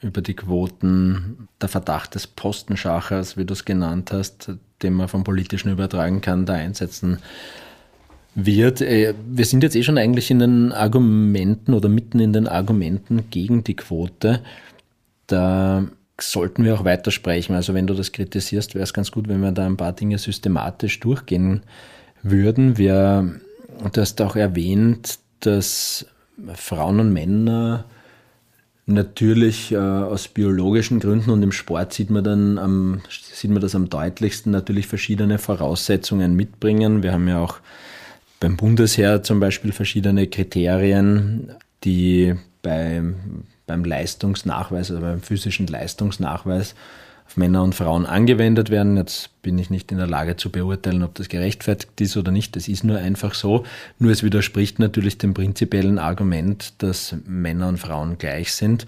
[0.00, 4.50] über die Quoten der Verdacht des Postenschachers, wie du es genannt hast,
[4.82, 7.18] den man vom Politischen übertragen kann, da einsetzen
[8.34, 8.80] wird.
[8.80, 13.30] Äh, wir sind jetzt eh schon eigentlich in den Argumenten oder mitten in den Argumenten
[13.30, 14.40] gegen die Quote.
[15.28, 15.84] Da
[16.20, 17.54] sollten wir auch weitersprechen.
[17.54, 20.18] Also wenn du das kritisierst, wäre es ganz gut, wenn wir da ein paar Dinge
[20.18, 21.62] systematisch durchgehen
[22.24, 22.78] würden.
[22.78, 23.38] Wir
[23.82, 26.06] und du hast auch erwähnt, dass
[26.54, 27.84] Frauen und Männer
[28.86, 33.74] natürlich äh, aus biologischen Gründen und im Sport sieht man dann am, sieht man das
[33.74, 37.02] am deutlichsten natürlich verschiedene Voraussetzungen mitbringen.
[37.02, 37.60] Wir haben ja auch
[38.40, 43.02] beim Bundesheer zum Beispiel verschiedene Kriterien, die bei,
[43.66, 46.74] beim Leistungsnachweis, also beim physischen Leistungsnachweis
[47.36, 48.96] Männer und Frauen angewendet werden.
[48.96, 52.56] Jetzt bin ich nicht in der Lage zu beurteilen, ob das gerechtfertigt ist oder nicht.
[52.56, 53.64] Das ist nur einfach so.
[53.98, 58.86] Nur es widerspricht natürlich dem prinzipiellen Argument, dass Männer und Frauen gleich sind.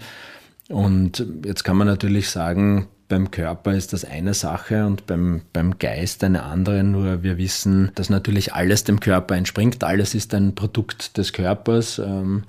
[0.69, 5.79] Und jetzt kann man natürlich sagen, beim Körper ist das eine Sache und beim, beim
[5.79, 6.83] Geist eine andere.
[6.83, 9.83] Nur wir wissen, dass natürlich alles dem Körper entspringt.
[9.83, 11.99] Alles ist ein Produkt des Körpers.
[11.99, 12.43] Ähm,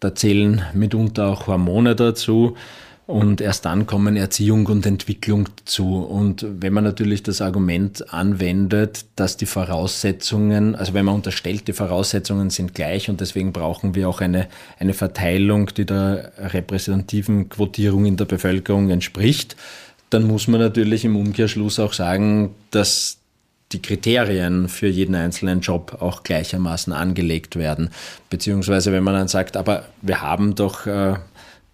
[0.00, 2.56] da zählen mitunter auch Hormone dazu.
[3.06, 5.96] Und erst dann kommen Erziehung und Entwicklung zu.
[5.96, 11.74] Und wenn man natürlich das Argument anwendet, dass die Voraussetzungen, also wenn man unterstellt, die
[11.74, 18.06] Voraussetzungen sind gleich und deswegen brauchen wir auch eine, eine Verteilung, die der repräsentativen Quotierung
[18.06, 19.54] in der Bevölkerung entspricht,
[20.08, 23.18] dann muss man natürlich im Umkehrschluss auch sagen, dass
[23.72, 27.90] die Kriterien für jeden einzelnen Job auch gleichermaßen angelegt werden.
[28.30, 31.16] Beziehungsweise wenn man dann sagt, aber wir haben doch äh,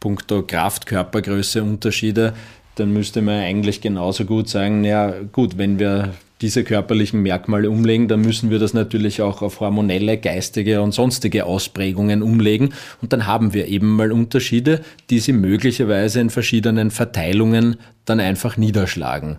[0.00, 2.32] puncto Kraft, Körpergröße Unterschiede,
[2.76, 8.08] dann müsste man eigentlich genauso gut sagen, ja gut, wenn wir diese körperlichen Merkmale umlegen,
[8.08, 12.72] dann müssen wir das natürlich auch auf hormonelle, geistige und sonstige Ausprägungen umlegen.
[13.02, 18.56] Und dann haben wir eben mal Unterschiede, die sie möglicherweise in verschiedenen Verteilungen dann einfach
[18.56, 19.38] niederschlagen.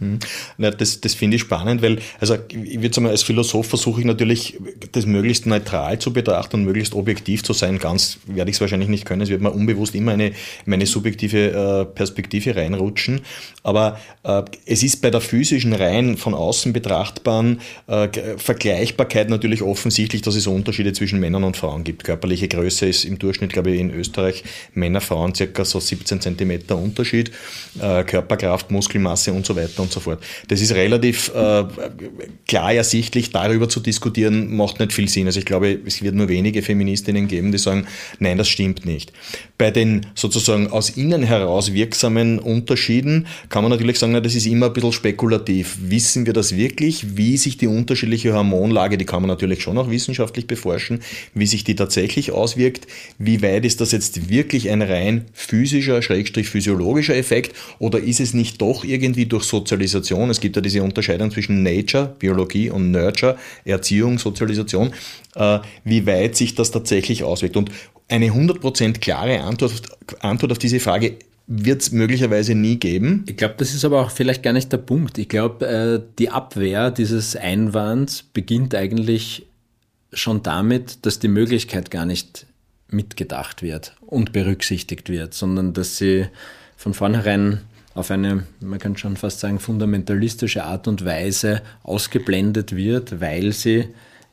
[0.00, 0.18] Hm.
[0.58, 4.06] Na, das, das finde ich spannend, weil, also ich würde sagen, als Philosoph versuche ich
[4.06, 4.58] natürlich,
[4.92, 7.78] das möglichst neutral zu betrachten und möglichst objektiv zu sein.
[7.78, 9.22] Ganz werde ich es wahrscheinlich nicht können.
[9.22, 10.32] Es wird mir unbewusst immer eine
[10.66, 13.22] meine subjektive äh, Perspektive reinrutschen.
[13.62, 20.22] Aber äh, es ist bei der physischen, rein von außen betrachtbaren äh, Vergleichbarkeit natürlich offensichtlich,
[20.22, 22.04] dass es Unterschiede zwischen Männern und Frauen gibt.
[22.04, 26.76] Körperliche Größe ist im Durchschnitt, glaube ich, in Österreich Männer, Frauen circa so 17 Zentimeter
[26.76, 27.32] Unterschied.
[27.80, 30.22] Äh, Körperkraft, Muskelmasse und so weiter und so fort.
[30.48, 31.64] Das ist relativ äh,
[32.46, 35.26] klar ersichtlich, darüber zu diskutieren, macht nicht viel Sinn.
[35.26, 37.86] Also ich glaube, es wird nur wenige Feministinnen geben, die sagen,
[38.18, 39.12] nein, das stimmt nicht.
[39.58, 44.46] Bei den sozusagen aus innen heraus wirksamen Unterschieden kann man natürlich sagen, na, das ist
[44.46, 45.76] immer ein bisschen spekulativ.
[45.80, 49.90] Wissen wir das wirklich, wie sich die unterschiedliche Hormonlage, die kann man natürlich schon auch
[49.90, 51.00] wissenschaftlich beforschen,
[51.34, 52.86] wie sich die tatsächlich auswirkt,
[53.18, 58.34] wie weit ist das jetzt wirklich ein rein physischer, schrägstrich physiologischer Effekt oder ist es
[58.34, 63.36] nicht doch irgendwie durch Sozialisation, es gibt ja diese Unterscheidung zwischen Nature, Biologie und Nurture,
[63.64, 64.92] Erziehung, Sozialisation,
[65.34, 67.56] äh, wie weit sich das tatsächlich auswirkt.
[67.56, 67.72] Und
[68.08, 69.82] eine 100% klare Antwort,
[70.20, 71.16] Antwort auf diese Frage
[71.46, 73.24] wird es möglicherweise nie geben.
[73.26, 75.16] Ich glaube, das ist aber auch vielleicht gar nicht der Punkt.
[75.16, 79.46] Ich glaube, äh, die Abwehr dieses Einwands beginnt eigentlich
[80.12, 82.46] schon damit, dass die Möglichkeit gar nicht
[82.90, 86.26] mitgedacht wird und berücksichtigt wird, sondern dass sie
[86.76, 87.62] von vornherein
[87.94, 93.88] auf eine, man kann schon fast sagen, fundamentalistische Art und Weise ausgeblendet wird, weil sie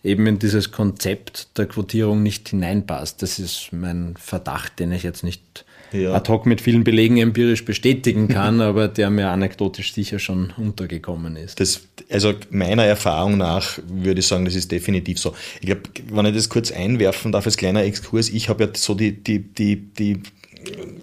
[0.05, 3.21] eben in dieses Konzept der Quotierung nicht hineinpasst.
[3.21, 6.13] Das ist mein Verdacht, den ich jetzt nicht ja.
[6.13, 11.35] ad hoc mit vielen Belegen empirisch bestätigen kann, aber der mir anekdotisch sicher schon untergekommen
[11.35, 11.59] ist.
[11.59, 15.33] Das, also meiner Erfahrung nach würde ich sagen, das ist definitiv so.
[15.59, 18.93] Ich glaube, wenn ich das kurz einwerfen darf als kleiner Exkurs, ich habe ja so
[18.93, 20.21] die, die, die, die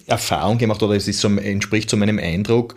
[0.06, 2.74] Erfahrung gemacht oder es ist so, entspricht so meinem Eindruck,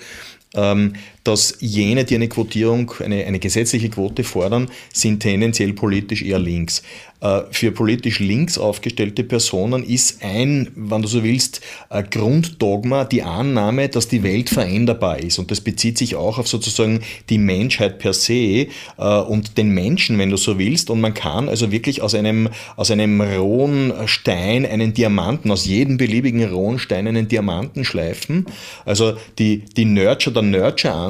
[0.54, 0.94] ähm,
[1.26, 6.84] dass jene, die eine Quotierung, eine, eine gesetzliche Quote fordern, sind tendenziell politisch eher links.
[7.26, 11.62] Äh, für politisch links aufgestellte Personen ist ein, wenn du so willst,
[12.12, 15.40] Grunddogma die Annahme, dass die Welt veränderbar ist.
[15.40, 20.20] Und das bezieht sich auch auf sozusagen die Menschheit per se äh, und den Menschen,
[20.20, 20.92] wenn du so willst.
[20.92, 25.98] Und man kann also wirklich aus einem, aus einem rohen Stein einen Diamanten, aus jedem
[25.98, 28.46] beliebigen rohen Stein einen Diamanten schleifen.
[28.86, 30.44] Also die, die Nurture, der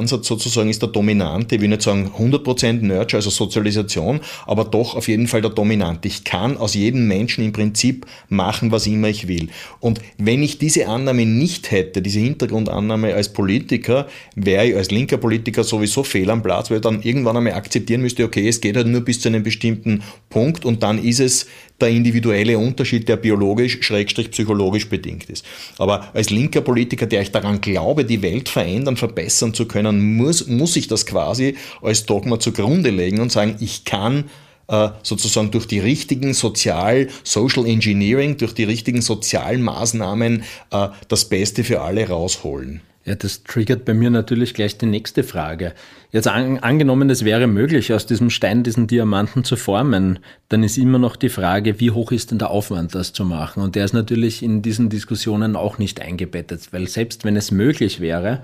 [0.06, 4.94] Nurture-Ansatz sozusagen ist der dominante, ich will nicht sagen 100% Nurture, also Sozialisation, aber doch
[4.94, 6.08] auf jeden Fall der dominante.
[6.08, 9.48] Ich kann aus jedem Menschen im Prinzip machen, was immer ich will.
[9.80, 15.16] Und wenn ich diese Annahme nicht hätte, diese Hintergrundannahme als Politiker, wäre ich als linker
[15.16, 18.76] Politiker sowieso fehl am Platz, weil ich dann irgendwann einmal akzeptieren müsste, okay, es geht
[18.76, 21.46] halt nur bis zu einem bestimmten Punkt und dann ist es
[21.80, 25.44] der individuelle Unterschied, der biologisch, schrägstrich psychologisch bedingt ist.
[25.78, 30.46] Aber als linker Politiker, der ich daran glaube, die Welt verändern, verbessern zu können, muss,
[30.46, 34.24] muss ich das quasi als Dogma zugrunde legen und sagen, ich kann
[34.68, 41.26] äh, sozusagen durch die richtigen Sozial, Social Engineering, durch die richtigen sozialen Maßnahmen äh, das
[41.26, 42.80] Beste für alle rausholen.
[43.06, 45.74] Ja, das triggert bei mir natürlich gleich die nächste Frage.
[46.10, 50.76] Jetzt an, angenommen, es wäre möglich, aus diesem Stein diesen Diamanten zu formen, dann ist
[50.76, 53.62] immer noch die Frage, wie hoch ist denn der Aufwand, das zu machen?
[53.62, 58.00] Und der ist natürlich in diesen Diskussionen auch nicht eingebettet, weil selbst wenn es möglich
[58.00, 58.42] wäre,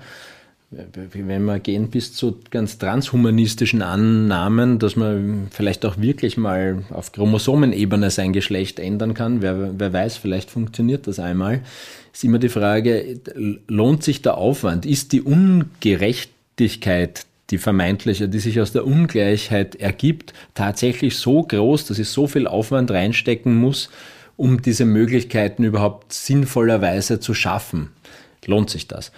[0.71, 7.11] wenn wir gehen bis zu ganz transhumanistischen Annahmen, dass man vielleicht auch wirklich mal auf
[7.11, 11.61] Chromosomenebene sein Geschlecht ändern kann, wer, wer weiß, vielleicht funktioniert das einmal,
[12.13, 13.19] ist immer die Frage,
[13.67, 14.85] lohnt sich der Aufwand?
[14.85, 21.99] Ist die Ungerechtigkeit, die vermeintliche, die sich aus der Ungleichheit ergibt, tatsächlich so groß, dass
[21.99, 23.89] ich so viel Aufwand reinstecken muss,
[24.37, 27.89] um diese Möglichkeiten überhaupt sinnvollerweise zu schaffen?
[28.45, 29.11] Lohnt sich das?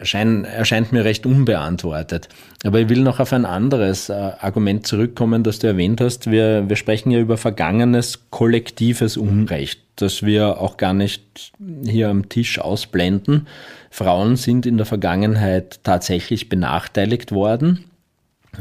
[0.00, 2.28] erscheint, erscheint mir recht unbeantwortet.
[2.64, 6.30] Aber ich will noch auf ein anderes äh, Argument zurückkommen, das du erwähnt hast.
[6.30, 11.52] Wir, wir sprechen ja über vergangenes kollektives Unrecht, das wir auch gar nicht
[11.84, 13.46] hier am Tisch ausblenden.
[13.90, 17.84] Frauen sind in der Vergangenheit tatsächlich benachteiligt worden,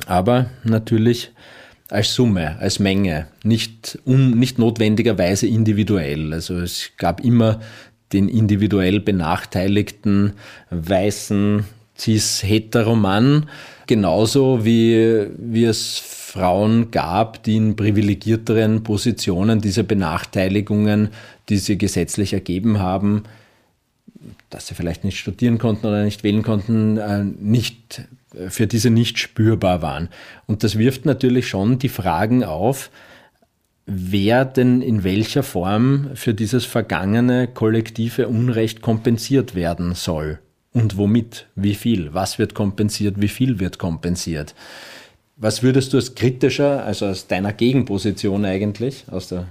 [0.07, 1.31] aber natürlich
[1.89, 6.33] als Summe, als Menge, nicht, um, nicht notwendigerweise individuell.
[6.33, 7.59] Also es gab immer
[8.13, 10.33] den individuell benachteiligten
[10.69, 11.65] weißen
[11.99, 13.49] cis-heteromann,
[13.87, 21.09] genauso wie, wie es Frauen gab, die in privilegierteren Positionen diese Benachteiligungen,
[21.49, 23.23] die sie gesetzlich ergeben haben,
[24.49, 28.03] dass sie vielleicht nicht studieren konnten oder nicht wählen konnten, äh, nicht,
[28.47, 30.09] für diese nicht spürbar waren.
[30.45, 32.91] Und das wirft natürlich schon die Fragen auf,
[33.87, 40.39] wer denn in welcher Form für dieses vergangene kollektive Unrecht kompensiert werden soll.
[40.73, 41.47] Und womit?
[41.55, 42.13] Wie viel?
[42.13, 43.19] Was wird kompensiert?
[43.19, 44.53] Wie viel wird kompensiert?
[45.35, 49.47] Was würdest du als kritischer, also aus deiner Gegenposition eigentlich, aus der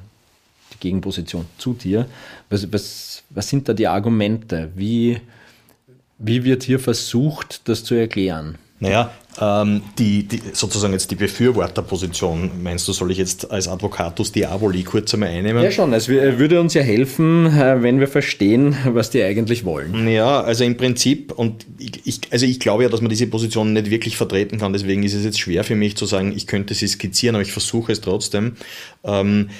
[0.80, 2.06] Gegenposition zu dir,
[2.50, 4.70] was, was, was sind da die Argumente?
[4.76, 5.20] Wie,
[6.18, 8.58] wie wird hier versucht, das zu erklären?
[8.80, 9.10] Naja,
[9.40, 14.82] ähm, die, die, sozusagen jetzt die Befürworterposition, meinst du, soll ich jetzt als Advocatus Diaboli
[14.82, 15.62] kurz einmal einnehmen?
[15.62, 15.92] Ja, schon.
[15.92, 20.08] Es würde uns ja helfen, äh, wenn wir verstehen, was die eigentlich wollen.
[20.08, 23.90] Ja, also im Prinzip, und ich, also ich glaube ja, dass man diese Position nicht
[23.90, 26.88] wirklich vertreten kann, deswegen ist es jetzt schwer für mich zu sagen, ich könnte sie
[26.88, 28.56] skizzieren, aber ich versuche es trotzdem.
[29.04, 29.50] Ähm,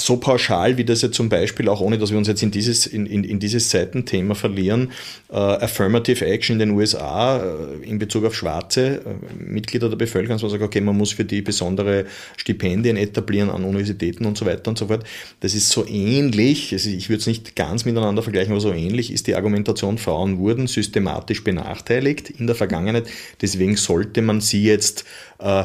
[0.00, 2.86] so pauschal, wie das jetzt zum Beispiel, auch ohne dass wir uns jetzt in dieses,
[2.86, 4.92] in, in, in dieses Seitenthema verlieren,
[5.30, 10.40] äh, Affirmative Action in den USA äh, in Bezug auf schwarze äh, Mitglieder der Bevölkerung,
[10.40, 12.06] man sagt, okay, man muss für die besondere
[12.36, 15.04] Stipendien etablieren an Universitäten und so weiter und so fort.
[15.40, 19.12] Das ist so ähnlich, also ich würde es nicht ganz miteinander vergleichen, aber so ähnlich
[19.12, 23.08] ist die Argumentation, Frauen wurden systematisch benachteiligt in der Vergangenheit,
[23.40, 25.04] deswegen sollte man sie jetzt
[25.38, 25.64] äh,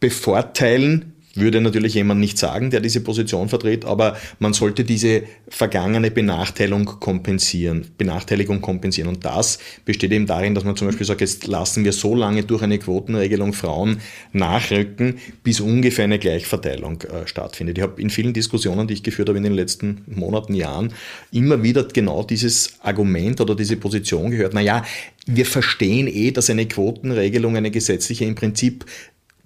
[0.00, 6.10] bevorteilen, würde natürlich jemand nicht sagen, der diese Position vertritt, aber man sollte diese vergangene
[6.10, 9.08] Benachteiligung kompensieren, Benachteiligung kompensieren.
[9.08, 12.42] Und das besteht eben darin, dass man zum Beispiel sagt, jetzt lassen wir so lange
[12.42, 14.00] durch eine Quotenregelung Frauen
[14.32, 17.78] nachrücken, bis ungefähr eine Gleichverteilung äh, stattfindet.
[17.78, 20.92] Ich habe in vielen Diskussionen, die ich geführt habe in den letzten Monaten, Jahren,
[21.32, 24.54] immer wieder genau dieses Argument oder diese Position gehört.
[24.54, 24.84] Naja,
[25.26, 28.84] wir verstehen eh, dass eine Quotenregelung, eine gesetzliche im Prinzip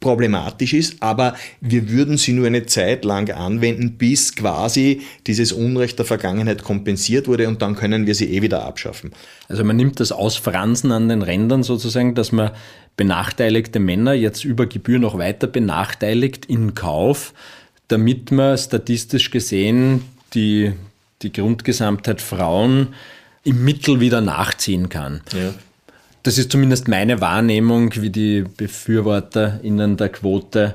[0.00, 5.98] problematisch ist, aber wir würden sie nur eine Zeit lang anwenden, bis quasi dieses Unrecht
[5.98, 9.12] der Vergangenheit kompensiert wurde und dann können wir sie eh wieder abschaffen.
[9.48, 12.50] Also man nimmt das Ausfransen an den Rändern sozusagen, dass man
[12.96, 17.34] benachteiligte Männer jetzt über Gebühr noch weiter benachteiligt in Kauf,
[17.88, 20.02] damit man statistisch gesehen
[20.34, 20.72] die,
[21.22, 22.88] die Grundgesamtheit Frauen
[23.44, 25.20] im Mittel wieder nachziehen kann.
[25.32, 25.54] Ja.
[26.22, 30.74] Das ist zumindest meine Wahrnehmung, wie die BefürworterInnen der Quote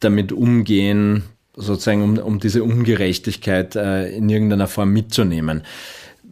[0.00, 1.22] damit umgehen,
[1.54, 5.62] sozusagen um, um diese Ungerechtigkeit äh, in irgendeiner Form mitzunehmen.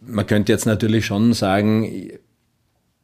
[0.05, 2.09] Man könnte jetzt natürlich schon sagen,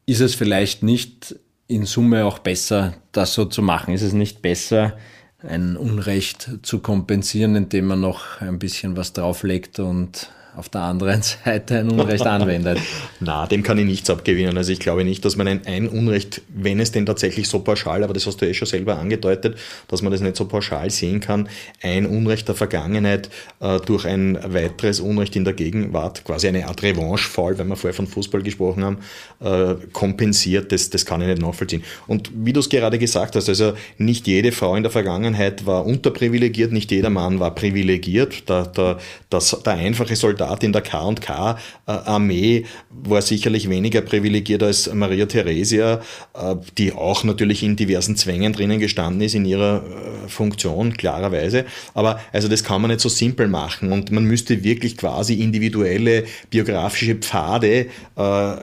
[0.05, 1.35] ist es vielleicht nicht
[1.67, 3.93] in Summe auch besser, das so zu machen?
[3.93, 4.97] Ist es nicht besser,
[5.41, 11.21] ein Unrecht zu kompensieren, indem man noch ein bisschen was drauflegt und auf der anderen
[11.45, 12.79] Seite ein Unrecht anwendet.
[13.19, 14.57] Na, dem kann ich nichts abgewinnen.
[14.57, 18.03] Also ich glaube nicht, dass man ein, ein Unrecht, wenn es denn tatsächlich so pauschal,
[18.03, 21.19] aber das hast du eh schon selber angedeutet, dass man das nicht so pauschal sehen
[21.19, 21.47] kann,
[21.81, 26.83] ein Unrecht der Vergangenheit äh, durch ein weiteres Unrecht in der Gegenwart, quasi eine Art
[26.83, 28.97] Revanche-Fall, wenn wir vorher von Fußball gesprochen haben,
[29.39, 31.83] äh, kompensiert, das, das kann ich nicht nachvollziehen.
[32.07, 35.85] Und wie du es gerade gesagt hast, also nicht jede Frau in der Vergangenheit war
[35.85, 38.49] unterprivilegiert, nicht jeder Mann war privilegiert.
[38.49, 38.97] Der, der,
[39.29, 46.01] das, der einfache Soldat Soldat in der K&K-Armee war sicherlich weniger privilegiert als Maria Theresia,
[46.33, 51.65] äh, die auch natürlich in diversen Zwängen drinnen gestanden ist in ihrer äh, Funktion, klarerweise.
[51.93, 56.23] Aber also das kann man nicht so simpel machen und man müsste wirklich quasi individuelle
[56.49, 58.55] biografische Pfade äh,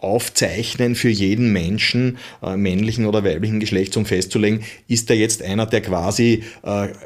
[0.00, 2.18] aufzeichnen für jeden Menschen,
[2.56, 6.42] männlichen oder weiblichen Geschlechts, um festzulegen, ist er jetzt einer, der quasi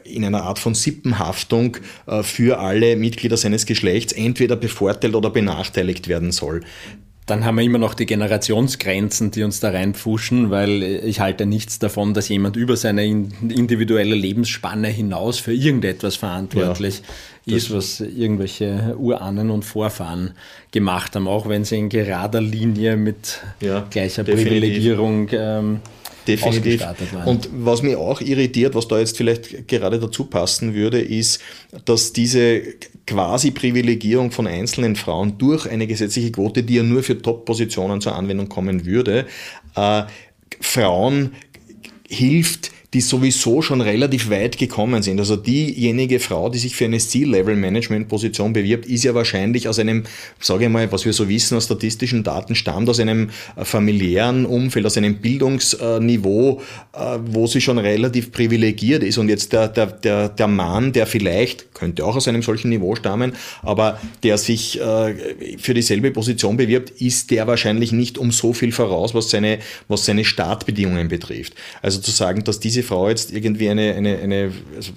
[0.04, 1.76] in einer Art von Sippenhaftung
[2.22, 6.62] für alle Mitglieder seines Geschlechts Geschlechts entweder bevorteilt oder benachteiligt werden soll.
[7.26, 11.78] Dann haben wir immer noch die Generationsgrenzen, die uns da reinpfuschen, weil ich halte nichts
[11.78, 17.04] davon, dass jemand über seine individuelle Lebensspanne hinaus für irgendetwas verantwortlich ja,
[17.56, 20.32] ist, was irgendwelche Urahnen und Vorfahren
[20.70, 24.52] gemacht haben, auch wenn sie in gerader Linie mit ja, gleicher definitiv.
[24.52, 25.80] Privilegierung ähm,
[26.28, 26.84] Definitiv.
[27.24, 31.40] Und was mich auch irritiert, was da jetzt vielleicht gerade dazu passen würde, ist,
[31.86, 32.62] dass diese
[33.06, 38.14] quasi Privilegierung von einzelnen Frauen durch eine gesetzliche Quote, die ja nur für Top-Positionen zur
[38.14, 39.26] Anwendung kommen würde,
[39.74, 40.02] äh,
[40.60, 41.32] Frauen
[42.06, 45.20] hilft, die sowieso schon relativ weit gekommen sind.
[45.20, 50.04] Also diejenige Frau, die sich für eine C-Level-Management-Position bewirbt, ist ja wahrscheinlich aus einem,
[50.40, 54.46] sage ich mal, was wir so wissen aus statistischen Daten, stammt aus einem äh, familiären
[54.46, 56.62] Umfeld, aus einem Bildungsniveau,
[56.94, 59.18] äh, wo sie schon relativ privilegiert ist.
[59.18, 62.96] Und jetzt der, der, der, der Mann, der vielleicht, könnte auch aus einem solchen Niveau
[62.96, 65.14] stammen, aber der sich äh,
[65.58, 70.06] für dieselbe Position bewirbt, ist der wahrscheinlich nicht um so viel voraus, was seine, was
[70.06, 71.54] seine Startbedingungen betrifft.
[71.82, 74.92] Also zu sagen, dass diese diese Frau jetzt irgendwie eine, eine, eine also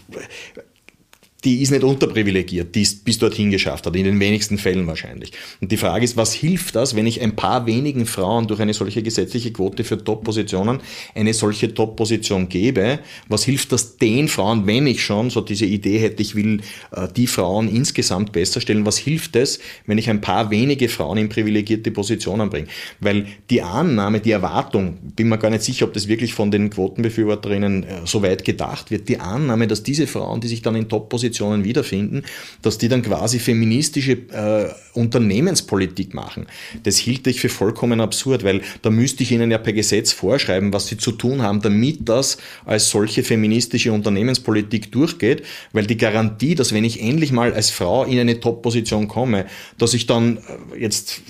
[1.44, 5.32] die ist nicht unterprivilegiert, die es bis dorthin geschafft hat, in den wenigsten Fällen wahrscheinlich.
[5.60, 8.74] Und die Frage ist, was hilft das, wenn ich ein paar wenigen Frauen durch eine
[8.76, 10.82] solche gesetzliche Quote für Top-Positionen
[11.16, 13.00] eine solche Top-Position gebe?
[13.28, 17.08] Was hilft das den Frauen, wenn ich schon so diese Idee hätte, ich will äh,
[17.16, 21.30] die Frauen insgesamt besser stellen, was hilft es, wenn ich ein paar wenige Frauen in
[21.30, 22.68] privilegierte Positionen bringe?
[23.00, 26.70] Weil die Annahme, die Erwartung, bin mir gar nicht sicher, ob das wirklich von den
[26.70, 30.88] Quotenbefürworterinnen äh, so weit gedacht wird, die Annahme, dass diese Frauen, die sich dann in
[30.88, 32.24] Top-Positionen Top-Positionen wiederfinden,
[32.62, 36.48] dass die dann quasi feministische äh, Unternehmenspolitik machen.
[36.84, 40.74] Das hielt ich für vollkommen absurd, weil da müsste ich ihnen ja per Gesetz vorschreiben,
[40.74, 46.56] was sie zu tun haben, damit das als solche feministische Unternehmenspolitik durchgeht, weil die Garantie,
[46.56, 49.46] dass wenn ich endlich mal als Frau in eine Top-Position komme,
[49.78, 51.22] dass ich dann äh, jetzt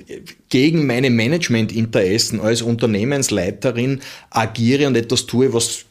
[0.49, 5.85] gegen meine Managementinteressen als Unternehmensleiterin agiere und etwas tue, was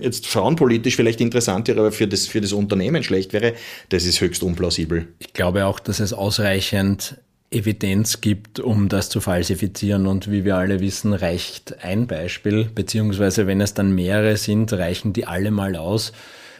[0.00, 3.54] jetzt frauenpolitisch vielleicht interessant wäre, aber für das, für das Unternehmen schlecht wäre,
[3.88, 5.08] das ist höchst unplausibel.
[5.18, 7.18] Ich glaube auch, dass es ausreichend
[7.50, 10.06] Evidenz gibt, um das zu falsifizieren.
[10.06, 15.12] Und wie wir alle wissen, reicht ein Beispiel, beziehungsweise wenn es dann mehrere sind, reichen
[15.12, 16.12] die alle mal aus,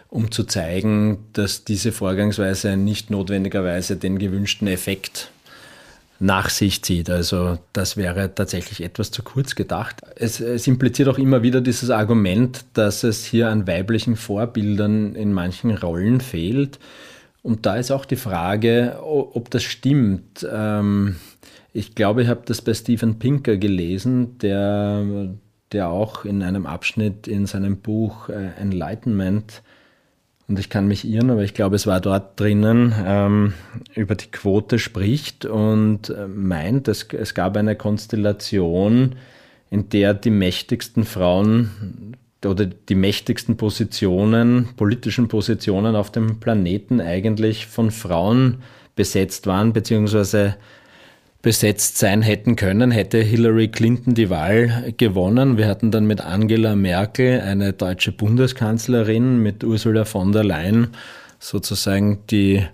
[0.08, 5.30] um zu zeigen, dass diese Vorgangsweise nicht notwendigerweise den gewünschten Effekt
[6.18, 7.10] nach sich zieht.
[7.10, 10.00] Also das wäre tatsächlich etwas zu kurz gedacht.
[10.16, 15.32] Es, es, impliziert auch immer wieder dieses Argument, dass es hier an weiblichen Vorbildern in
[15.32, 16.78] manchen Rollen fehlt.
[17.42, 20.46] Und da ist auch die Frage, ob das stimmt.
[20.50, 21.16] Ähm,
[21.72, 25.34] ich glaube, ich habe das bei Steven Pinker gelesen, der,
[25.72, 29.62] der auch in einem Abschnitt in seinem Buch äh, Enlightenment
[30.48, 33.54] und ich kann mich irren, aber ich glaube, es war dort drinnen, ähm,
[33.94, 39.16] über die Quote spricht und äh, meint, es, es gab eine Konstellation,
[39.70, 47.66] in der die mächtigsten Frauen oder die mächtigsten Positionen, politischen Positionen auf dem Planeten eigentlich
[47.66, 48.62] von Frauen
[48.94, 50.56] besetzt waren, beziehungsweise
[51.46, 55.56] besetzt sein hätten können, hätte Hillary Clinton die Wahl gewonnen.
[55.56, 60.88] Wir hatten dann mit Angela Merkel eine deutsche Bundeskanzlerin, mit Ursula von der Leyen
[61.38, 62.66] sozusagen die,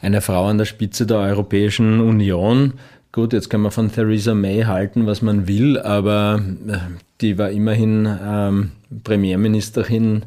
[0.00, 2.72] eine Frau an der Spitze der Europäischen Union.
[3.12, 6.78] Gut, jetzt kann man von Theresa May halten, was man will, aber äh,
[7.20, 8.72] die war immerhin ähm,
[9.04, 10.24] Premierministerin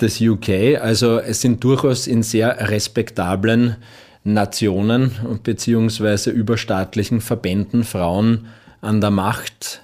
[0.00, 0.80] des UK.
[0.80, 3.78] Also es sind durchaus in sehr respektablen
[4.24, 5.12] Nationen
[5.42, 8.46] beziehungsweise überstaatlichen Verbänden Frauen
[8.80, 9.82] an der Macht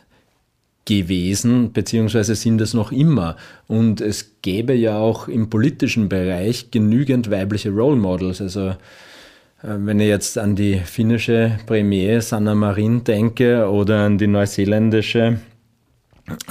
[0.87, 3.37] gewesen, beziehungsweise sind es noch immer.
[3.66, 8.41] Und es gäbe ja auch im politischen Bereich genügend weibliche Role Models.
[8.41, 8.74] Also äh,
[9.62, 15.41] wenn ich jetzt an die finnische Premier Sanna Marin denke oder an die neuseeländische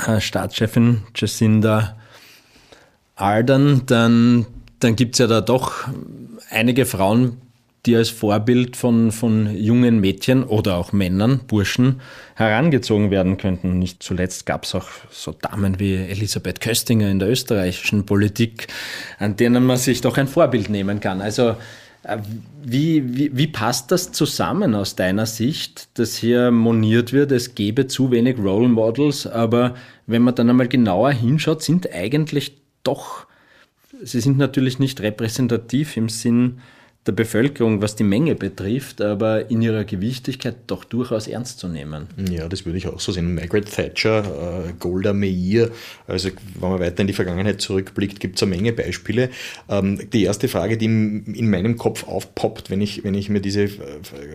[0.05, 1.95] äh, Staatschefin Jacinda
[3.15, 4.45] Ardern, dann,
[4.79, 5.87] dann gibt es ja da doch
[6.49, 7.37] einige Frauen,
[7.85, 12.01] die als Vorbild von, von jungen Mädchen oder auch Männern, Burschen,
[12.35, 13.79] herangezogen werden könnten.
[13.79, 18.67] Nicht zuletzt gab es auch so Damen wie Elisabeth Köstinger in der österreichischen Politik,
[19.19, 21.21] an denen man sich doch ein Vorbild nehmen kann.
[21.21, 21.55] Also
[22.03, 22.17] äh,
[22.63, 27.87] wie, wie, wie passt das zusammen aus deiner Sicht, dass hier moniert wird, es gebe
[27.87, 29.75] zu wenig Role Models, aber
[30.07, 33.25] wenn man dann einmal genauer hinschaut, sind eigentlich doch,
[34.03, 36.59] sie sind natürlich nicht repräsentativ im Sinn,
[37.07, 42.07] der Bevölkerung, was die Menge betrifft, aber in ihrer Gewichtigkeit doch durchaus ernst zu nehmen.
[42.31, 43.35] Ja, das würde ich auch so sehen.
[43.35, 45.69] Margaret Thatcher, äh, Golda Meir,
[46.07, 46.29] also
[46.59, 49.29] wenn man weiter in die Vergangenheit zurückblickt, gibt es eine Menge Beispiele.
[49.69, 53.63] Ähm, die erste Frage, die in meinem Kopf aufpoppt, wenn ich, wenn ich mir diese
[53.63, 53.69] äh,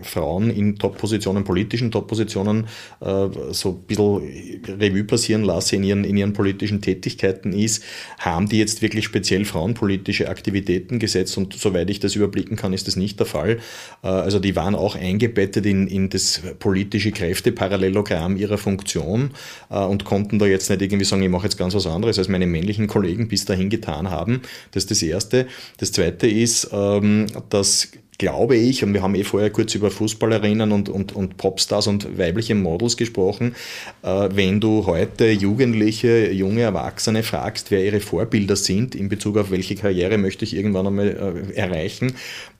[0.03, 2.69] Frauen in Top-Positionen, politischen Top-Positionen
[3.01, 7.83] äh, so ein bisschen Revue passieren lasse in ihren, in ihren politischen Tätigkeiten ist,
[8.19, 12.87] haben die jetzt wirklich speziell frauenpolitische Aktivitäten gesetzt und soweit ich das überblicken kann, ist
[12.87, 13.59] das nicht der Fall.
[14.03, 19.31] Äh, also die waren auch eingebettet in, in das politische Kräfteparallelogramm ihrer Funktion
[19.71, 22.29] äh, und konnten da jetzt nicht irgendwie sagen, ich mache jetzt ganz was anderes, als
[22.29, 24.43] meine männlichen Kollegen bis dahin getan haben.
[24.73, 25.47] Das ist das Erste.
[25.79, 27.89] Das Zweite ist, ähm, dass
[28.21, 32.19] glaube ich, und wir haben eh vorher kurz über Fußballerinnen und, und, und Popstars und
[32.19, 33.55] weibliche Models gesprochen,
[34.03, 39.51] äh, wenn du heute Jugendliche, junge Erwachsene fragst, wer ihre Vorbilder sind, in Bezug auf
[39.51, 42.13] welche Karriere möchte ich irgendwann einmal äh, erreichen,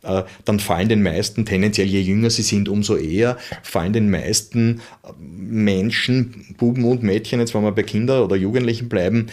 [0.03, 4.81] äh, dann fallen den meisten, tendenziell je jünger sie sind, umso eher, fallen den meisten
[5.05, 9.27] äh, Menschen, Buben und Mädchen, jetzt wenn wir bei Kindern oder Jugendlichen bleiben,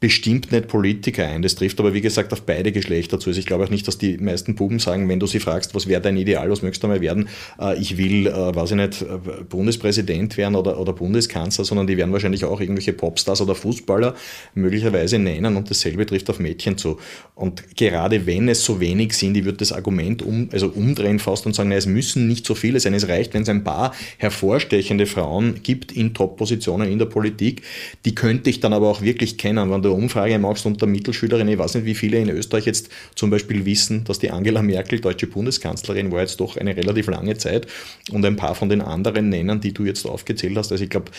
[0.00, 1.42] bestimmt nicht Politiker ein.
[1.42, 3.28] Das trifft aber, wie gesagt, auf beide Geschlechter zu.
[3.28, 5.86] Also ich glaube auch nicht, dass die meisten Buben sagen, wenn du sie fragst, was
[5.86, 7.28] wäre dein Ideal, was möchtest du mal werden,
[7.60, 11.98] äh, ich will, äh, weiß ich nicht, äh, Bundespräsident werden oder, oder Bundeskanzler, sondern die
[11.98, 14.14] werden wahrscheinlich auch irgendwelche Popstars oder Fußballer
[14.54, 16.98] möglicherweise nennen und dasselbe trifft auf Mädchen zu.
[17.34, 21.44] Und gerade wenn es so wenig sind, ich würde das Argument um, also umdrehen fast
[21.44, 22.94] und sagen, na, es müssen nicht so viele sein.
[22.94, 27.62] Es reicht, wenn es ein paar hervorstechende Frauen gibt in Top-Positionen in der Politik.
[28.06, 31.52] Die könnte ich dann aber auch wirklich kennen, wenn du eine Umfrage machst unter Mittelschülerinnen,
[31.52, 35.00] ich weiß nicht, wie viele in Österreich jetzt zum Beispiel wissen, dass die Angela Merkel
[35.00, 37.66] deutsche Bundeskanzlerin war jetzt doch eine relativ lange Zeit
[38.10, 40.72] und ein paar von den anderen nennen, die du jetzt aufgezählt hast.
[40.72, 41.10] Also ich glaube,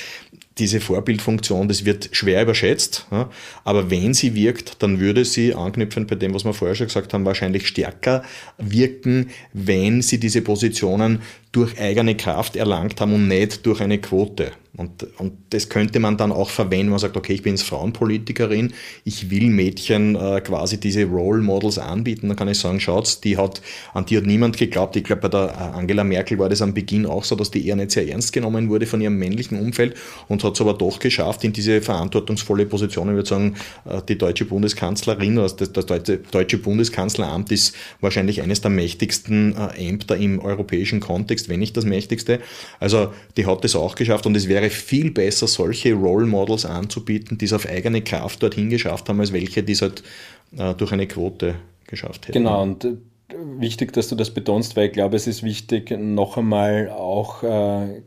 [0.58, 3.30] diese Vorbildfunktion, das wird schwer überschätzt, ja,
[3.64, 7.14] aber wenn sie wirkt, dann würde sie, anknüpfend bei dem, was wir vorher schon gesagt
[7.14, 8.24] haben, wahrscheinlich stärker
[8.58, 11.22] wirken, wenn sie diese Positionen
[11.52, 14.54] durch eigene Kraft erlangt haben und nicht durch eine Quote.
[14.78, 18.74] Und, und das könnte man dann auch verwenden, man sagt, okay, ich bin jetzt Frauenpolitikerin,
[19.04, 22.30] ich will Mädchen äh, quasi diese Role Models anbieten.
[22.30, 23.62] Dann kann ich sagen, schaut, die hat,
[23.94, 24.96] an die hat niemand geglaubt.
[24.96, 27.68] Ich glaube, bei der äh, Angela Merkel war das am Beginn auch so, dass die
[27.68, 29.96] eher nicht sehr ernst genommen wurde von ihrem männlichen Umfeld
[30.30, 33.10] und hat es aber doch geschafft, in diese verantwortungsvolle Position.
[33.10, 38.42] Ich würde sagen, äh, die deutsche Bundeskanzlerin, also das, das deutsche, deutsche Bundeskanzleramt ist wahrscheinlich
[38.42, 42.40] eines der mächtigsten äh, Ämter im europäischen Kontext, wenn nicht das mächtigste.
[42.80, 47.38] Also die hat das auch geschafft und es wäre viel besser, solche Role Models anzubieten,
[47.38, 50.04] die es auf eigene Kraft dorthin geschafft haben, als welche, die es halt
[50.58, 51.56] äh, durch eine Quote
[51.88, 52.40] geschafft hätten.
[52.40, 52.96] Genau, und äh,
[53.60, 58.02] wichtig, dass du das betonst, weil ich glaube, es ist wichtig, noch einmal auch äh,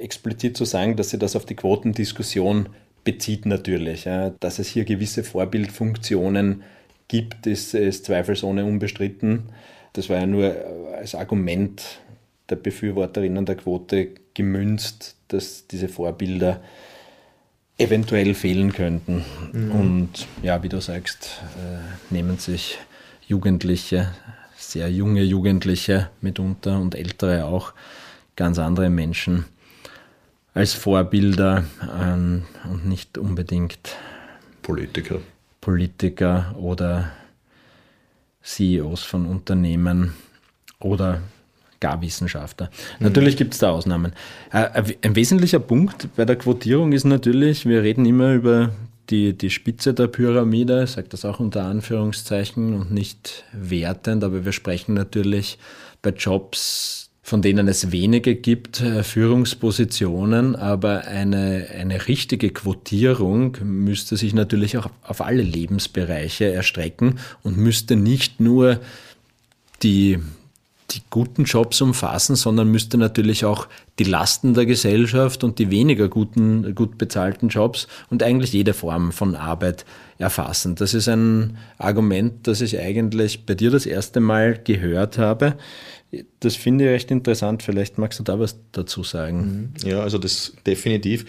[0.00, 2.68] explizit zu sagen, dass sie das auf die Quotendiskussion
[3.04, 4.04] bezieht natürlich.
[4.04, 4.30] Ja.
[4.40, 6.62] Dass es hier gewisse Vorbildfunktionen
[7.08, 9.44] gibt, ist, ist zweifelsohne unbestritten.
[9.92, 10.54] Das war ja nur
[10.96, 11.82] als Argument
[12.50, 16.60] der Befürworterinnen der Quote gemünzt, dass diese Vorbilder
[17.78, 19.24] eventuell fehlen könnten.
[19.52, 19.70] Mhm.
[19.70, 22.78] Und ja, wie du sagst, äh, nehmen sich
[23.26, 24.12] Jugendliche,
[24.56, 27.72] sehr junge Jugendliche mitunter und ältere auch,
[28.36, 29.44] ganz andere Menschen
[30.54, 31.64] als Vorbilder
[32.00, 33.96] ähm, und nicht unbedingt
[34.62, 35.20] Politiker.
[35.60, 37.12] Politiker oder
[38.42, 40.14] CEOs von Unternehmen
[40.78, 41.22] oder
[41.80, 42.70] gar Wissenschaftler.
[42.98, 43.06] Mhm.
[43.06, 44.12] Natürlich gibt es da Ausnahmen.
[44.52, 48.70] Äh, ein wesentlicher Punkt bei der Quotierung ist natürlich, wir reden immer über
[49.10, 54.44] die, die Spitze der Pyramide, ich sage das auch unter Anführungszeichen und nicht wertend, aber
[54.44, 55.58] wir sprechen natürlich
[56.02, 64.16] bei Jobs, von denen es wenige gibt, äh, Führungspositionen, aber eine, eine richtige Quotierung müsste
[64.16, 68.80] sich natürlich auch auf alle Lebensbereiche erstrecken und müsste nicht nur
[69.82, 70.18] die
[70.90, 73.68] die guten Jobs umfassen, sondern müsste natürlich auch
[73.98, 79.12] die Lasten der Gesellschaft und die weniger guten, gut bezahlten Jobs und eigentlich jede Form
[79.12, 79.84] von Arbeit
[80.18, 80.74] erfassen.
[80.74, 85.56] Das ist ein Argument, das ich eigentlich bei dir das erste Mal gehört habe.
[86.40, 87.62] Das finde ich recht interessant.
[87.62, 89.72] Vielleicht magst du da was dazu sagen.
[89.82, 89.88] Mhm.
[89.88, 91.24] Ja, also das definitiv.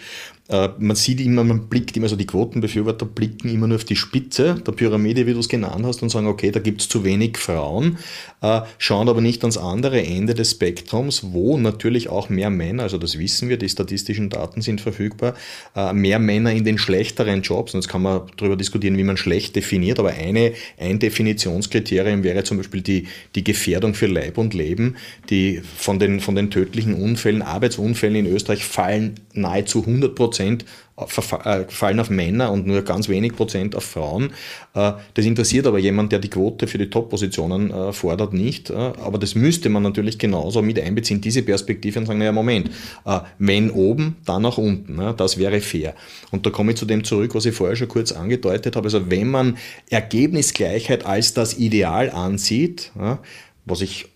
[0.48, 3.94] Äh, man sieht immer, man blickt immer so, die Quotenbefürworter blicken immer nur auf die
[3.94, 7.04] Spitze der Pyramide, wie du es genannt hast, und sagen, okay, da gibt es zu
[7.04, 7.98] wenig Frauen,
[8.40, 12.98] äh, schauen aber nicht ans andere Ende des Spektrums, wo natürlich auch mehr Männer, also
[12.98, 15.34] das wissen wir, die statistischen Daten sind verfügbar,
[15.76, 19.16] äh, mehr Männer in den schlechteren Jobs, und jetzt kann man darüber diskutieren, wie man
[19.16, 24.54] schlecht definiert, aber eine, ein Definitionskriterium wäre zum Beispiel die, die Gefährdung für Leib und
[24.54, 24.96] Leben,
[25.30, 31.64] die von den, von den tödlichen Unfällen, Arbeitsunfällen in Österreich fallen nahezu 100 Prozent äh,
[31.68, 34.30] fallen auf Männer und nur ganz wenig Prozent auf Frauen.
[34.74, 38.70] Äh, das interessiert aber jemand, der die Quote für die Top-Positionen äh, fordert, nicht.
[38.70, 42.70] Aber das müsste man natürlich genauso mit einbeziehen, diese Perspektive und sagen, naja, Moment,
[43.38, 45.14] wenn oben, dann nach unten.
[45.16, 45.94] Das wäre fair.
[46.30, 48.86] Und da komme ich zu dem zurück, was ich vorher schon kurz angedeutet habe.
[48.86, 49.58] Also wenn man
[49.90, 52.92] Ergebnisgleichheit als das Ideal ansieht,
[53.64, 54.11] was ich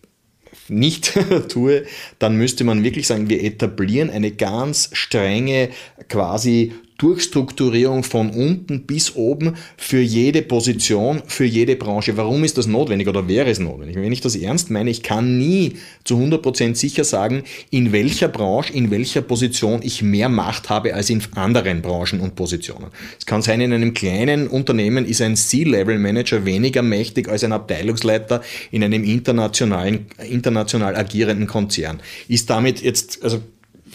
[0.69, 1.15] nicht
[1.49, 1.85] tue,
[2.19, 5.71] dann müsste man wirklich sagen, wir etablieren eine ganz strenge
[6.09, 12.17] quasi Durchstrukturierung von unten bis oben für jede Position, für jede Branche.
[12.17, 13.97] Warum ist das notwendig oder wäre es notwendig?
[13.97, 18.73] Wenn ich das ernst meine, ich kann nie zu 100% sicher sagen, in welcher Branche,
[18.73, 22.87] in welcher Position ich mehr Macht habe als in anderen Branchen und Positionen.
[23.19, 28.43] Es kann sein, in einem kleinen Unternehmen ist ein C-Level-Manager weniger mächtig als ein Abteilungsleiter
[28.71, 32.01] in einem internationalen, international agierenden Konzern.
[32.29, 33.41] Ist damit jetzt, also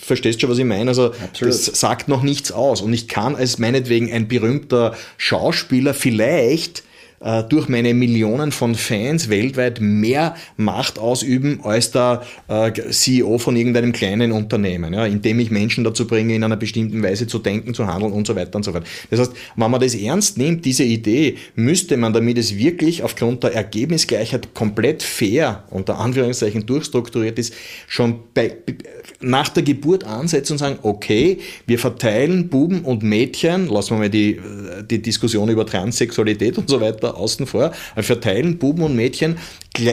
[0.01, 0.89] verstehst schon, was ich meine?
[0.89, 1.53] Also Absolut.
[1.53, 2.81] das sagt noch nichts aus.
[2.81, 6.83] Und ich kann als meinetwegen ein berühmter Schauspieler vielleicht
[7.23, 13.55] äh, durch meine Millionen von Fans weltweit mehr Macht ausüben als der äh, CEO von
[13.55, 17.75] irgendeinem kleinen Unternehmen, ja, indem ich Menschen dazu bringe, in einer bestimmten Weise zu denken,
[17.75, 18.85] zu handeln und so weiter und so fort.
[19.11, 23.43] Das heißt, wenn man das ernst nimmt, diese Idee, müsste man, damit es wirklich aufgrund
[23.43, 27.53] der Ergebnisgleichheit komplett fair, unter Anführungszeichen durchstrukturiert ist,
[27.87, 28.57] schon bei,
[29.19, 34.09] nach der Geburt ansetzen und sagen, okay, wir verteilen Buben und Mädchen, lassen wir mal
[34.09, 34.39] die,
[34.89, 39.37] die Diskussion über Transsexualität und so weiter außen vor, verteilen Buben und Mädchen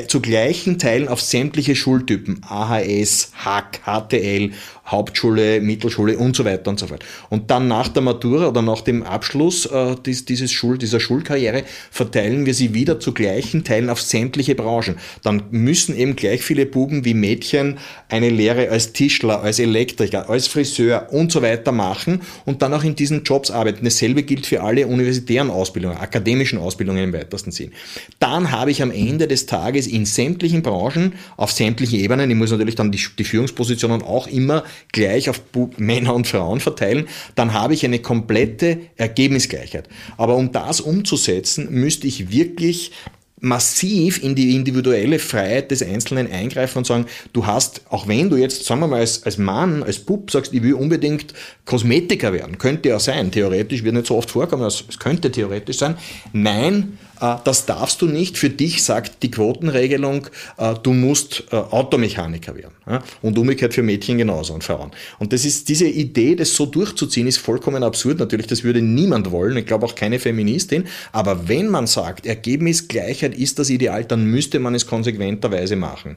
[0.08, 4.50] zu gleichen Teilen auf sämtliche Schultypen, AHS, HAK, HTL,
[4.86, 7.04] Hauptschule, Mittelschule und so weiter und so fort.
[7.30, 12.44] Und dann nach der Matura oder nach dem Abschluss äh, dieses Schul, dieser Schulkarriere verteilen
[12.44, 14.96] wir sie wieder zu gleichen Teilen auf sämtliche Branchen.
[15.22, 20.48] Dann müssen eben gleich viele Buben wie Mädchen eine Lehre als Tischler, als Elektriker, als
[20.48, 23.84] Friseur und so weiter machen und dann auch in diesen Jobs arbeiten.
[23.84, 27.72] Dasselbe gilt für alle universitären Ausbildungen, akademischen Ausbildungen im weitesten Sinn.
[28.18, 32.50] Dann habe ich am Ende des Tages in sämtlichen Branchen, auf sämtlichen Ebenen, ich muss
[32.50, 35.42] natürlich dann die, die Führungspositionen auch immer gleich auf
[35.76, 39.88] Männer und Frauen verteilen, dann habe ich eine komplette Ergebnisgleichheit.
[40.16, 42.92] Aber um das umzusetzen, müsste ich wirklich
[43.40, 48.36] massiv in die individuelle Freiheit des Einzelnen eingreifen und sagen, du hast, auch wenn du
[48.36, 52.58] jetzt, sagen wir mal, als, als Mann, als Bub sagst, ich will unbedingt Kosmetiker werden,
[52.58, 55.96] könnte ja sein, theoretisch, wird nicht so oft vorkommen, es könnte theoretisch sein.
[56.32, 56.98] Nein,
[57.44, 58.38] das darfst du nicht.
[58.38, 62.74] Für dich sagt die Quotenregelung, äh, du musst äh, Automechaniker werden.
[63.22, 64.92] Und umgekehrt für Mädchen genauso und Frauen.
[65.18, 68.18] Und das ist, diese Idee, das so durchzuziehen, ist vollkommen absurd.
[68.18, 69.56] Natürlich, das würde niemand wollen.
[69.56, 70.84] Ich glaube auch keine Feministin.
[71.12, 76.16] Aber wenn man sagt, Ergebnisgleichheit ist das Ideal, dann müsste man es konsequenterweise machen.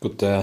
[0.00, 0.42] Gut, äh,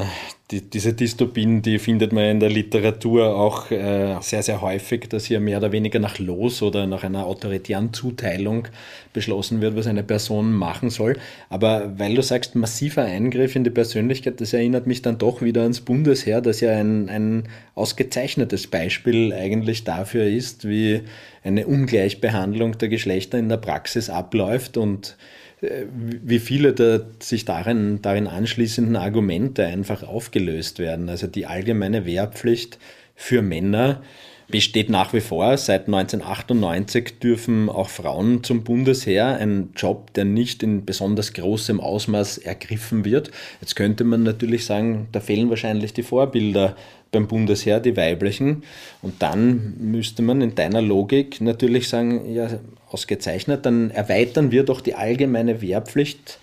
[0.51, 5.23] die, diese Dystopien, die findet man in der Literatur auch äh, sehr, sehr häufig, dass
[5.23, 8.67] hier mehr oder weniger nach Los oder nach einer autoritären Zuteilung
[9.13, 11.17] beschlossen wird, was eine Person machen soll.
[11.47, 15.61] Aber weil du sagst, massiver Eingriff in die Persönlichkeit, das erinnert mich dann doch wieder
[15.61, 21.03] ans Bundesheer, das ja ein, ein ausgezeichnetes Beispiel eigentlich dafür ist, wie
[21.45, 25.15] eine Ungleichbehandlung der Geschlechter in der Praxis abläuft und
[25.61, 31.09] wie viele der sich darin, darin anschließenden Argumente einfach aufgelöst werden.
[31.09, 32.77] Also die allgemeine Wehrpflicht
[33.15, 34.01] für Männer
[34.47, 35.57] besteht nach wie vor.
[35.57, 42.39] Seit 1998 dürfen auch Frauen zum Bundesheer, ein Job, der nicht in besonders großem Ausmaß
[42.39, 43.31] ergriffen wird.
[43.61, 46.75] Jetzt könnte man natürlich sagen, da fehlen wahrscheinlich die Vorbilder
[47.11, 48.63] beim Bundesheer, die weiblichen.
[49.01, 52.49] Und dann müsste man in deiner Logik natürlich sagen, ja,
[52.95, 56.39] ausgezeichnet, dann erweitern wir doch die allgemeine Wehrpflicht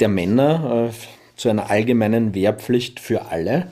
[0.00, 0.94] der Männer äh,
[1.36, 3.70] zu einer allgemeinen Wehrpflicht für alle.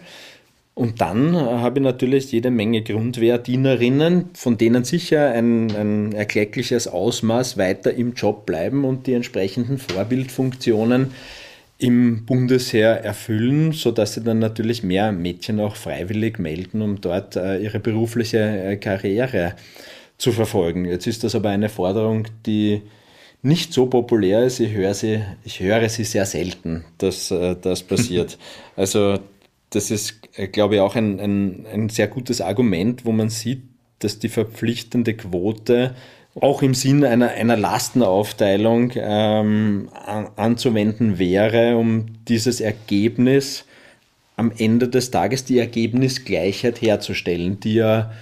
[0.74, 6.86] Und dann äh, habe ich natürlich jede Menge Grundwehrdienerinnen, von denen sicher ein, ein erkleckliches
[6.86, 11.12] Ausmaß weiter im Job bleiben und die entsprechenden Vorbildfunktionen
[11.78, 17.58] im Bundesheer erfüllen, sodass sie dann natürlich mehr Mädchen auch freiwillig melden, um dort äh,
[17.58, 19.54] ihre berufliche äh, Karriere
[20.18, 20.84] zu verfolgen.
[20.84, 22.82] Jetzt ist das aber eine Forderung, die
[23.40, 24.60] nicht so populär ist.
[24.60, 28.36] Ich höre sie, ich höre sie sehr selten, dass äh, das passiert.
[28.76, 29.18] also
[29.70, 30.20] das ist,
[30.52, 33.62] glaube ich, auch ein, ein, ein sehr gutes Argument, wo man sieht,
[34.00, 35.94] dass die verpflichtende Quote
[36.40, 43.64] auch im Sinn einer, einer Lastenaufteilung ähm, an, anzuwenden wäre, um dieses Ergebnis
[44.36, 48.12] am Ende des Tages, die Ergebnisgleichheit herzustellen, die ja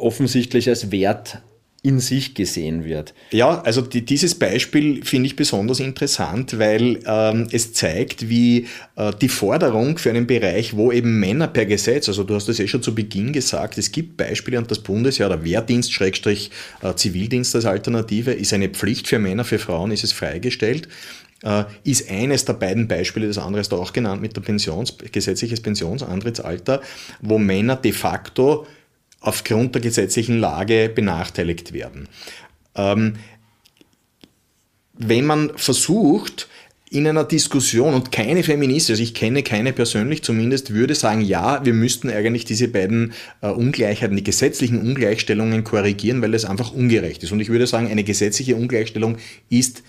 [0.00, 1.42] offensichtlich als Wert
[1.82, 3.14] in sich gesehen wird.
[3.30, 9.12] Ja, also die, dieses Beispiel finde ich besonders interessant, weil ähm, es zeigt, wie äh,
[9.18, 12.68] die Forderung für einen Bereich, wo eben Männer per Gesetz, also du hast das eh
[12.68, 16.50] schon zu Beginn gesagt, es gibt Beispiele und das Bundesjahr, der Wehrdienst, Schrägstrich
[16.82, 20.86] äh, Zivildienst als Alternative, ist eine Pflicht für Männer, für Frauen ist es freigestellt
[21.42, 24.96] äh, ist eines der beiden Beispiele, das andere ist da auch genannt mit der Pensions,
[25.10, 26.82] gesetzliches Pensionsantrittsalter,
[27.20, 28.66] wo Männer de facto
[29.20, 32.08] aufgrund der gesetzlichen Lage benachteiligt werden.
[32.74, 33.14] Ähm,
[34.94, 36.48] wenn man versucht,
[36.90, 41.64] in einer Diskussion und keine Feministin, also ich kenne keine persönlich zumindest, würde sagen, ja,
[41.64, 43.12] wir müssten eigentlich diese beiden
[43.42, 47.30] äh, Ungleichheiten, die gesetzlichen Ungleichstellungen korrigieren, weil es einfach ungerecht ist.
[47.30, 49.18] Und ich würde sagen, eine gesetzliche Ungleichstellung
[49.48, 49.84] ist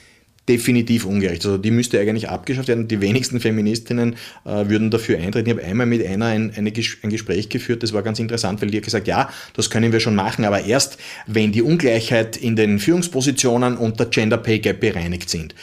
[0.50, 1.46] definitiv ungerecht.
[1.46, 2.88] Also die müsste eigentlich abgeschafft werden.
[2.88, 5.50] Die wenigsten Feministinnen äh, würden dafür eintreten.
[5.50, 6.72] Ich habe einmal mit einer ein, eine,
[7.04, 10.00] ein Gespräch geführt, das war ganz interessant, weil die hat gesagt, ja, das können wir
[10.00, 14.80] schon machen, aber erst, wenn die Ungleichheit in den Führungspositionen und der Gender Pay Gap
[14.80, 15.54] bereinigt sind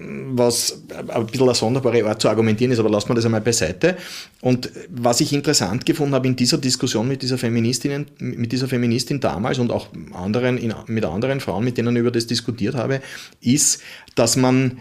[0.00, 3.96] was ein bisschen eine sonderbare Art zu argumentieren ist, aber lassen wir das einmal beiseite.
[4.40, 9.18] Und was ich interessant gefunden habe in dieser Diskussion mit dieser Feministin, mit dieser Feministin
[9.18, 13.00] damals und auch anderen, mit anderen Frauen, mit denen ich über das diskutiert habe,
[13.40, 13.82] ist,
[14.14, 14.80] dass man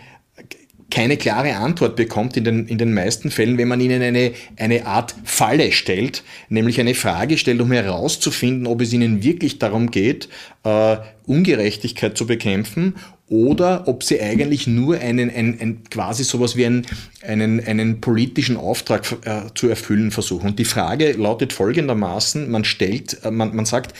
[0.89, 4.85] keine klare Antwort bekommt in den, in den meisten Fällen, wenn man ihnen eine, eine
[4.85, 10.29] Art Falle stellt, nämlich eine Frage stellt, um herauszufinden, ob es ihnen wirklich darum geht,
[10.63, 12.95] äh, Ungerechtigkeit zu bekämpfen
[13.29, 16.85] oder ob sie eigentlich nur einen, ein, ein, quasi sowas wie einen,
[17.21, 20.47] einen, einen politischen Auftrag äh, zu erfüllen versuchen.
[20.49, 23.93] Und die Frage lautet folgendermaßen, man stellt, äh, man, man sagt,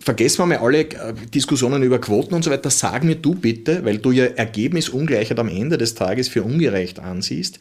[0.00, 2.68] vergessen wir mal alle äh, Diskussionen über Quoten und so weiter.
[2.68, 7.58] Sag mir du bitte, weil du ja Ergebnisungleichheit am Ende des Tages für ungerecht ansiehst,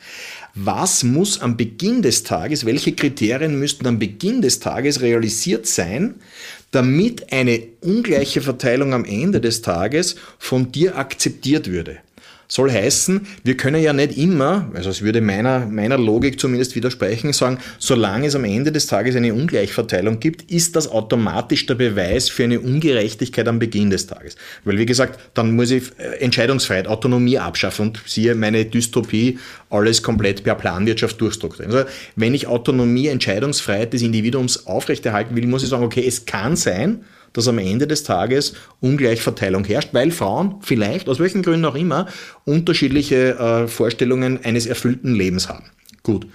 [0.56, 6.16] was muss am Beginn des Tages, welche Kriterien müssten am Beginn des Tages realisiert sein,
[6.72, 11.98] damit eine ungleiche Verteilung am Ende des Tages von dir akzeptiert würde?
[12.52, 17.32] Soll heißen, wir können ja nicht immer, also es würde meiner, meiner Logik zumindest widersprechen,
[17.32, 22.28] sagen, solange es am Ende des Tages eine Ungleichverteilung gibt, ist das automatisch der Beweis
[22.28, 24.36] für eine Ungerechtigkeit am Beginn des Tages.
[24.66, 29.38] Weil wie gesagt, dann muss ich äh, Entscheidungsfreiheit, Autonomie abschaffen und siehe meine Dystopie,
[29.70, 31.76] alles komplett per Planwirtschaft durchstrukturieren.
[31.76, 36.56] Also wenn ich Autonomie, Entscheidungsfreiheit des Individuums aufrechterhalten will, muss ich sagen, okay, es kann
[36.56, 37.02] sein,
[37.34, 42.08] dass am Ende des Tages Ungleichverteilung herrscht, weil Frauen vielleicht, aus welchen Gründen auch immer,
[42.46, 45.66] unterschiedliche äh, Vorstellungen eines erfüllten Lebens haben.
[46.04, 46.28] Gut.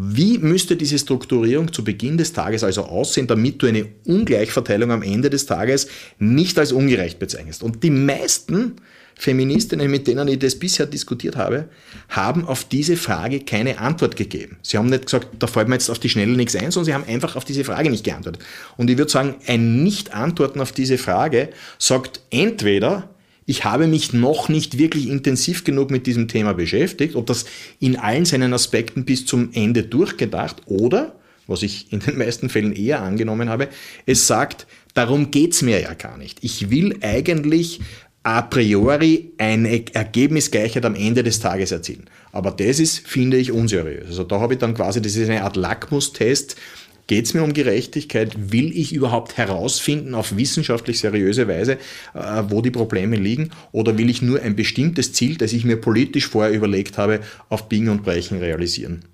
[0.00, 5.02] Wie müsste diese Strukturierung zu Beginn des Tages also aussehen, damit du eine Ungleichverteilung am
[5.02, 5.88] Ende des Tages
[6.20, 7.64] nicht als ungerecht bezeichnest?
[7.64, 8.76] Und die meisten
[9.16, 11.68] Feministinnen, mit denen ich das bisher diskutiert habe,
[12.10, 14.58] haben auf diese Frage keine Antwort gegeben.
[14.62, 16.94] Sie haben nicht gesagt, da fällt mir jetzt auf die Schnelle nichts ein, sondern sie
[16.94, 18.44] haben einfach auf diese Frage nicht geantwortet.
[18.76, 21.48] Und ich würde sagen, ein Nicht-Antworten auf diese Frage
[21.80, 23.10] sagt entweder,
[23.48, 27.46] ich habe mich noch nicht wirklich intensiv genug mit diesem Thema beschäftigt und das
[27.80, 32.74] in allen seinen Aspekten bis zum Ende durchgedacht oder, was ich in den meisten Fällen
[32.74, 33.68] eher angenommen habe,
[34.04, 36.40] es sagt, darum geht's mir ja gar nicht.
[36.42, 37.80] Ich will eigentlich
[38.22, 42.10] a priori eine Ergebnisgleichheit am Ende des Tages erzielen.
[42.32, 44.08] Aber das ist, finde ich, unseriös.
[44.08, 46.56] Also da habe ich dann quasi, das ist eine Art Lackmustest.
[47.08, 48.52] Geht es mir um Gerechtigkeit?
[48.52, 51.78] Will ich überhaupt herausfinden auf wissenschaftlich seriöse Weise,
[52.14, 53.50] äh, wo die Probleme liegen?
[53.72, 57.70] Oder will ich nur ein bestimmtes Ziel, das ich mir politisch vorher überlegt habe, auf
[57.70, 59.06] Biegen und Brechen realisieren?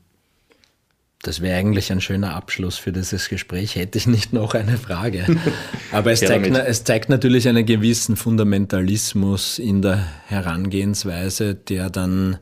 [1.23, 5.25] Das wäre eigentlich ein schöner Abschluss für dieses Gespräch, hätte ich nicht noch eine Frage.
[5.93, 12.39] Aber es, zeigt, es zeigt natürlich einen gewissen Fundamentalismus in der Herangehensweise, der dann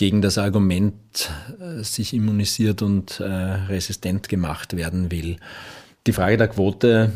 [0.00, 1.30] gegen das Argument
[1.60, 5.36] äh, sich immunisiert und äh, resistent gemacht werden will.
[6.06, 7.12] Die Frage der Quote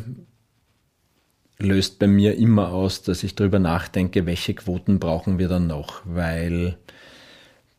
[1.58, 6.02] löst bei mir immer aus, dass ich darüber nachdenke, welche Quoten brauchen wir dann noch,
[6.04, 6.76] weil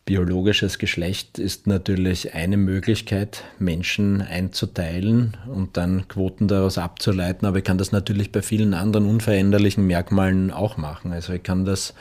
[0.06, 7.64] Biologisches Geschlecht ist natürlich eine Möglichkeit, Menschen einzuteilen und dann Quoten daraus abzuleiten, aber ich
[7.64, 11.12] kann das natürlich bei vielen anderen unveränderlichen Merkmalen auch machen.
[11.12, 11.95] Also ich kann das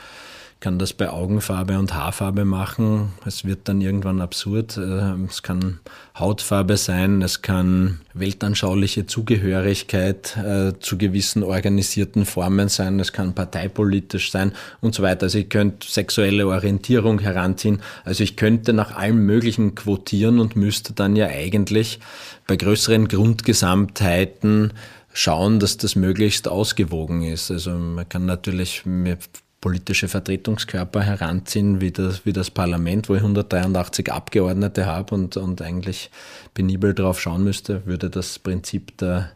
[0.64, 3.12] kann das bei Augenfarbe und Haarfarbe machen.
[3.26, 4.78] Es wird dann irgendwann absurd.
[4.78, 5.80] Äh, es kann
[6.18, 14.30] Hautfarbe sein, es kann weltanschauliche Zugehörigkeit äh, zu gewissen organisierten Formen sein, es kann parteipolitisch
[14.30, 15.24] sein und so weiter.
[15.24, 17.82] Also ich könnte sexuelle Orientierung heranziehen.
[18.06, 22.00] Also ich könnte nach allem Möglichen quotieren und müsste dann ja eigentlich
[22.46, 24.72] bei größeren Grundgesamtheiten
[25.12, 27.50] schauen, dass das möglichst ausgewogen ist.
[27.50, 29.18] Also man kann natürlich mir
[29.64, 35.62] politische Vertretungskörper heranziehen, wie das, wie das Parlament, wo ich 183 Abgeordnete habe und, und
[35.62, 36.10] eigentlich
[36.52, 39.30] penibel drauf schauen müsste, würde das Prinzip der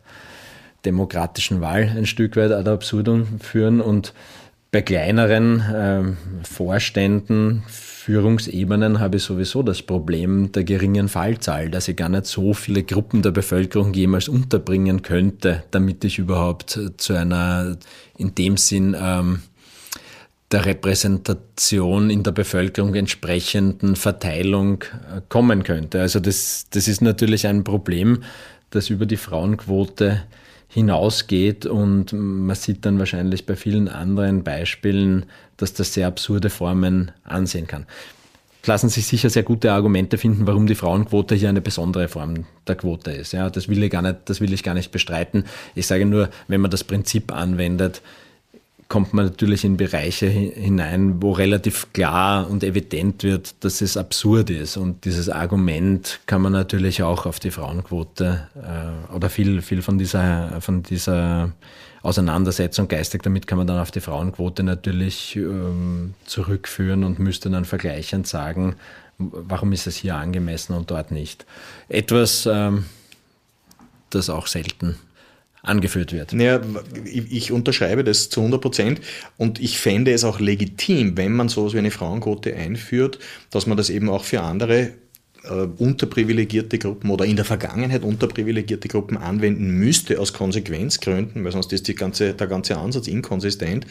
[0.84, 4.12] demokratischen Wahl ein Stück weit ad absurdum führen und
[4.70, 6.02] bei kleineren äh,
[6.46, 12.52] Vorständen, Führungsebenen habe ich sowieso das Problem der geringen Fallzahl, dass ich gar nicht so
[12.52, 17.78] viele Gruppen der Bevölkerung jemals unterbringen könnte, damit ich überhaupt zu einer
[18.18, 19.40] in dem Sinn ähm,
[20.50, 26.00] der Repräsentation in der Bevölkerung entsprechenden Verteilung äh, kommen könnte.
[26.00, 28.22] Also das, das ist natürlich ein Problem,
[28.70, 30.22] das über die Frauenquote
[30.68, 35.26] hinausgeht und man sieht dann wahrscheinlich bei vielen anderen Beispielen,
[35.56, 37.86] dass das sehr absurde Formen ansehen kann.
[38.66, 42.76] Lassen sich sicher sehr gute Argumente finden, warum die Frauenquote hier eine besondere Form der
[42.76, 43.32] Quote ist.
[43.32, 45.44] Ja, das will ich gar nicht, das will ich gar nicht bestreiten.
[45.74, 48.02] Ich sage nur, wenn man das Prinzip anwendet,
[48.88, 54.48] kommt man natürlich in Bereiche hinein, wo relativ klar und evident wird, dass es absurd
[54.48, 54.78] ist.
[54.78, 59.98] Und dieses Argument kann man natürlich auch auf die Frauenquote äh, oder viel, viel von
[59.98, 61.52] dieser, von dieser
[62.00, 67.64] Auseinandersetzung geistig damit kann man dann auf die Frauenquote natürlich ähm, zurückführen und müsste dann
[67.64, 68.76] vergleichend sagen,
[69.18, 71.44] warum ist es hier angemessen und dort nicht.
[71.88, 72.86] Etwas, ähm,
[74.10, 74.96] das auch selten
[75.62, 76.32] angeführt wird.
[76.32, 76.60] Ja,
[77.04, 79.00] ich, ich unterschreibe das zu 100 Prozent
[79.36, 83.18] und ich fände es auch legitim, wenn man sowas wie eine Frauenquote einführt,
[83.50, 84.92] dass man das eben auch für andere
[85.48, 91.72] äh, unterprivilegierte Gruppen oder in der Vergangenheit unterprivilegierte Gruppen anwenden müsste aus Konsequenzgründen, weil sonst
[91.72, 93.86] ist ganze, der ganze Ansatz inkonsistent.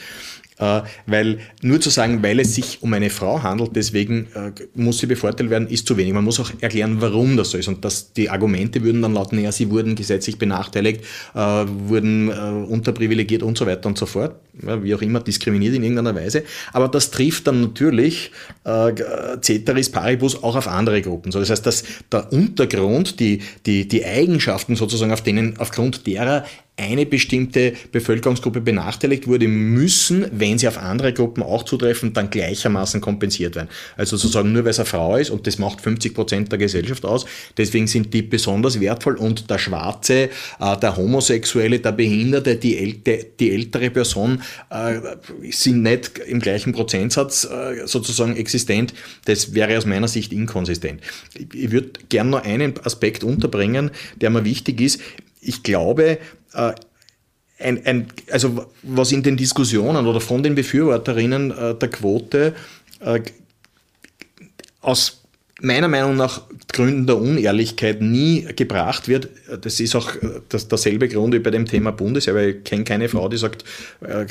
[0.59, 4.97] Äh, weil nur zu sagen, weil es sich um eine Frau handelt, deswegen äh, muss
[4.97, 6.13] sie bevorteilt werden, ist zu wenig.
[6.13, 7.67] Man muss auch erklären, warum das so ist.
[7.67, 11.01] Und dass die Argumente würden dann lauten, ja, sie wurden gesetzlich benachteiligt,
[11.35, 16.15] äh, wurden unterprivilegiert und so weiter und so fort, wie auch immer, diskriminiert in irgendeiner
[16.15, 16.43] Weise.
[16.73, 18.31] Aber das trifft dann natürlich
[19.41, 21.31] Ceteris Paribus auch auf andere Gruppen.
[21.31, 26.45] So, das heißt, dass der Untergrund, die, die, die Eigenschaften sozusagen, auf denen, aufgrund derer
[26.77, 33.01] eine bestimmte Bevölkerungsgruppe benachteiligt wurde, müssen, wenn sie auf andere Gruppen auch zutreffen, dann gleichermaßen
[33.01, 33.69] kompensiert werden.
[33.95, 37.03] Also sozusagen nur weil es eine Frau ist und das macht 50 Prozent der Gesellschaft
[37.03, 37.25] aus,
[37.57, 43.25] deswegen sind die besonders wertvoll und der Schwarze, äh, der Homosexuelle, der Behinderte, die, älte,
[43.39, 44.99] die ältere Person äh,
[45.49, 48.93] sind nicht im gleichen Prozentsatz äh, sozusagen existent.
[49.25, 51.01] Das wäre aus meiner Sicht inkonsistent.
[51.53, 53.89] Ich würde gerne noch einen Aspekt unterbringen,
[54.21, 55.01] der mir wichtig ist.
[55.47, 56.19] Ich glaube,
[56.53, 56.73] äh,
[57.59, 62.53] ein, ein, also was in den Diskussionen oder von den Befürworterinnen äh, der Quote
[62.99, 63.21] äh,
[64.81, 65.23] aus
[65.61, 69.29] meiner Meinung nach Gründen der Unehrlichkeit nie gebracht wird.
[69.61, 70.11] Das ist auch
[70.49, 73.63] das, derselbe Grund wie bei dem Thema Bundesheer, weil ich kenne keine Frau, die sagt,
[74.01, 74.25] äh,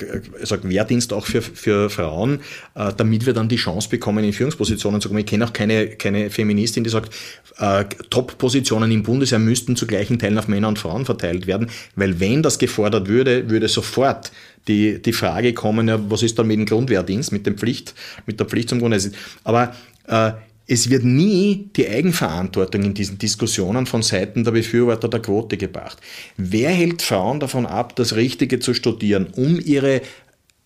[0.45, 2.41] sagt Wehrdienst auch für, für Frauen,
[2.77, 5.20] äh, damit wir dann die Chance bekommen, in Führungspositionen zu kommen.
[5.20, 7.12] Ich kenne auch keine, keine Feministin, die sagt,
[7.59, 12.20] äh, Top-Positionen im Bundesheer müssten zu gleichen Teilen auf Männer und Frauen verteilt werden, weil
[12.20, 14.31] wenn das gefordert würde, würde sofort
[14.68, 17.95] die, die Frage kommen, ja, was ist dann mit dem Grundwehrdienst, mit, dem Pflicht,
[18.27, 19.16] mit der Pflicht zum Grundwehrdienst.
[19.45, 19.74] Aber
[20.07, 20.33] äh,
[20.67, 25.99] es wird nie die Eigenverantwortung in diesen Diskussionen von Seiten der Befürworter der Quote gebracht.
[26.37, 30.03] Wer hält Frauen davon ab, das Richtige zu studieren, um ihre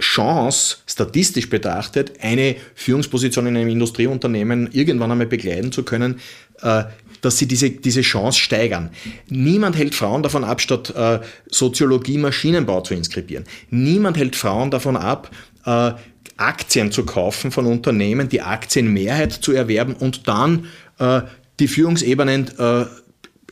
[0.01, 6.21] Chance, statistisch betrachtet, eine Führungsposition in einem Industrieunternehmen irgendwann einmal begleiten zu können,
[6.63, 6.85] äh,
[7.21, 8.91] dass sie diese, diese Chance steigern.
[9.29, 11.21] Niemand hält Frauen davon ab, statt äh,
[11.51, 13.45] Soziologie Maschinenbau zu inskribieren.
[13.69, 15.31] Niemand hält Frauen davon ab,
[15.67, 15.93] äh,
[16.41, 20.67] Aktien zu kaufen von Unternehmen, die Aktienmehrheit zu erwerben und dann
[20.99, 21.23] äh,
[21.59, 22.87] die Führungsebenen äh,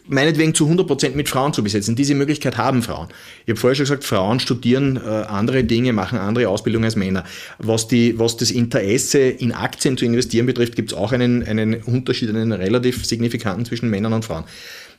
[0.08, 1.94] meinetwegen zu 100% mit Frauen zu besetzen.
[1.94, 3.08] Diese Möglichkeit haben Frauen.
[3.44, 7.24] Ich habe vorher schon gesagt, Frauen studieren äh, andere Dinge, machen andere Ausbildungen als Männer.
[7.58, 11.82] Was, die, was das Interesse in Aktien zu investieren betrifft, gibt es auch einen, einen
[11.82, 14.44] Unterschied, einen relativ signifikanten zwischen Männern und Frauen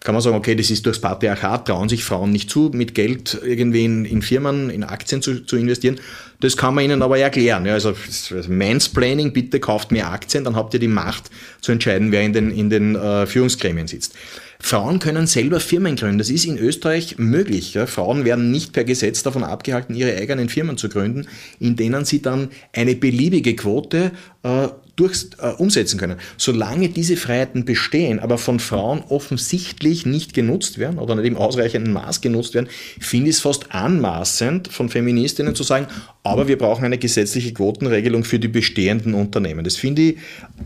[0.01, 3.39] kann man sagen, okay, das ist durchs Patriarchat, trauen sich Frauen nicht zu, mit Geld
[3.43, 5.99] irgendwie in, in Firmen, in Aktien zu, zu investieren.
[6.39, 7.65] Das kann man ihnen aber erklären.
[7.65, 11.29] Ja, also, also Mansplaining, bitte kauft mehr Aktien, dann habt ihr die Macht
[11.59, 14.15] zu entscheiden, wer in den, in den äh, Führungsgremien sitzt.
[14.61, 16.17] Frauen können selber Firmen gründen.
[16.17, 17.73] Das ist in Österreich möglich.
[17.73, 17.85] Ja.
[17.85, 21.27] Frauen werden nicht per Gesetz davon abgehalten, ihre eigenen Firmen zu gründen,
[21.59, 24.11] in denen sie dann eine beliebige Quote
[24.43, 24.67] äh,
[24.99, 26.17] durch, äh, umsetzen können.
[26.37, 31.93] Solange diese Freiheiten bestehen, aber von Frauen offensichtlich nicht genutzt werden oder nicht im ausreichenden
[31.93, 32.67] Maß genutzt werden,
[32.99, 35.87] finde ich es fast anmaßend von Feministinnen zu sagen,
[36.23, 39.63] aber wir brauchen eine gesetzliche Quotenregelung für die bestehenden Unternehmen.
[39.63, 40.17] Das finde ich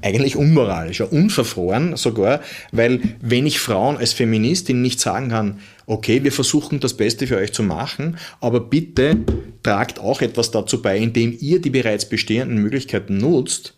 [0.02, 6.24] eigentlich unmoralisch, ja, unverfroren sogar, weil wenn ich Frauen als Feministin nicht sagen kann, okay,
[6.24, 9.18] wir versuchen das Beste für euch zu machen, aber bitte
[9.62, 13.76] tragt auch etwas dazu bei, indem ihr die bereits bestehenden Möglichkeiten nutzt,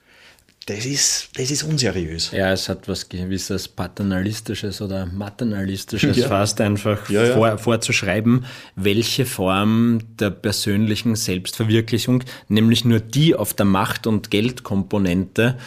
[0.68, 2.32] das ist, das ist unseriös.
[2.32, 6.28] Ja, es hat was gewisses Paternalistisches oder Maternalistisches ja.
[6.28, 7.34] fast einfach ja, ja.
[7.36, 8.46] Vor, vorzuschreiben,
[8.76, 15.58] welche Form der persönlichen Selbstverwirklichung, nämlich nur die auf der Macht- und Geldkomponente,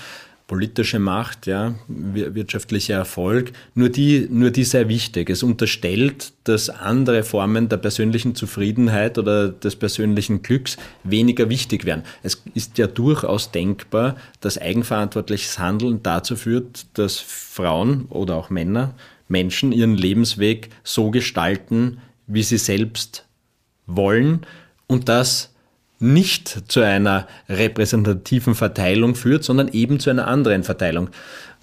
[0.49, 5.29] politische Macht, ja, wirtschaftlicher Erfolg, nur die, nur die sehr wichtig.
[5.29, 12.03] Es unterstellt, dass andere Formen der persönlichen Zufriedenheit oder des persönlichen Glücks weniger wichtig wären.
[12.23, 18.95] Es ist ja durchaus denkbar, dass eigenverantwortliches Handeln dazu führt, dass Frauen oder auch Männer,
[19.29, 23.27] Menschen ihren Lebensweg so gestalten, wie sie selbst
[23.87, 24.47] wollen
[24.87, 25.55] und das
[25.99, 31.11] nicht zu einer repräsentativen Verteilung führt, sondern eben zu einer anderen Verteilung.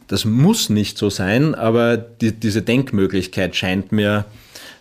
[0.08, 4.26] Das muss nicht so sein, aber die, diese Denkmöglichkeit scheint mir,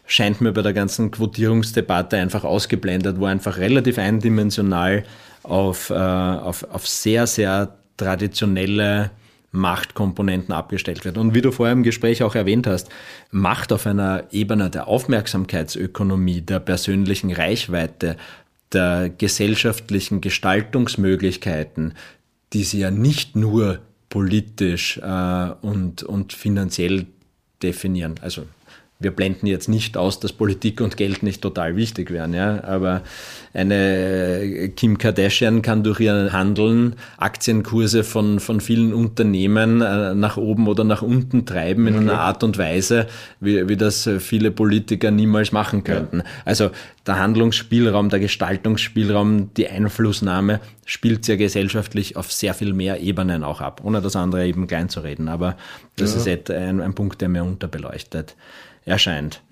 [0.07, 5.05] scheint mir bei der ganzen Quotierungsdebatte einfach ausgeblendet, wo einfach relativ eindimensional
[5.43, 9.11] auf, äh, auf, auf sehr, sehr traditionelle
[9.55, 11.17] Machtkomponenten abgestellt wird.
[11.17, 12.91] Und wie du vorher im Gespräch auch erwähnt hast,
[13.31, 18.17] Macht auf einer Ebene der Aufmerksamkeitsökonomie, der persönlichen Reichweite,
[18.73, 21.95] der gesellschaftlichen Gestaltungsmöglichkeiten,
[22.53, 27.07] die sie ja nicht nur politisch äh, und, und finanziell
[27.63, 28.15] definieren.
[28.21, 28.47] Also
[29.01, 33.03] wir blenden jetzt nicht aus, dass Politik und Geld nicht total wichtig wären, ja, aber
[33.53, 40.69] eine Kim Kardashian kann durch ihren Handeln Aktienkurse von, von vielen Unternehmen äh, nach oben
[40.69, 43.07] oder nach unten treiben in einer Art und Weise,
[43.41, 46.19] wie, wie das viele Politiker niemals machen könnten.
[46.19, 46.25] Ja.
[46.45, 46.71] Also
[47.07, 53.61] der Handlungsspielraum, der Gestaltungsspielraum, die Einflussnahme spielt ja gesellschaftlich auf sehr viel mehr Ebenen auch
[53.61, 55.29] ab, ohne das andere eben klein zu reden.
[55.29, 55.57] Aber
[55.97, 56.33] das ja.
[56.33, 58.37] ist ein, ein Punkt, der mir unterbeleuchtet
[58.85, 59.43] erscheint.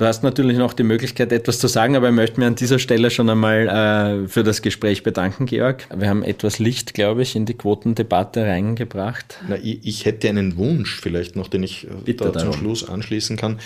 [0.00, 2.78] Du hast natürlich noch die Möglichkeit, etwas zu sagen, aber ich möchte mir an dieser
[2.78, 5.86] Stelle schon einmal äh, für das Gespräch bedanken, Georg.
[5.94, 9.38] Wir haben etwas Licht, glaube ich, in die Quotendebatte reingebracht.
[9.46, 12.88] Na, ich, ich, hätte einen Wunsch vielleicht noch, den ich äh, Bitte da zum Schluss
[12.88, 13.58] anschließen kann.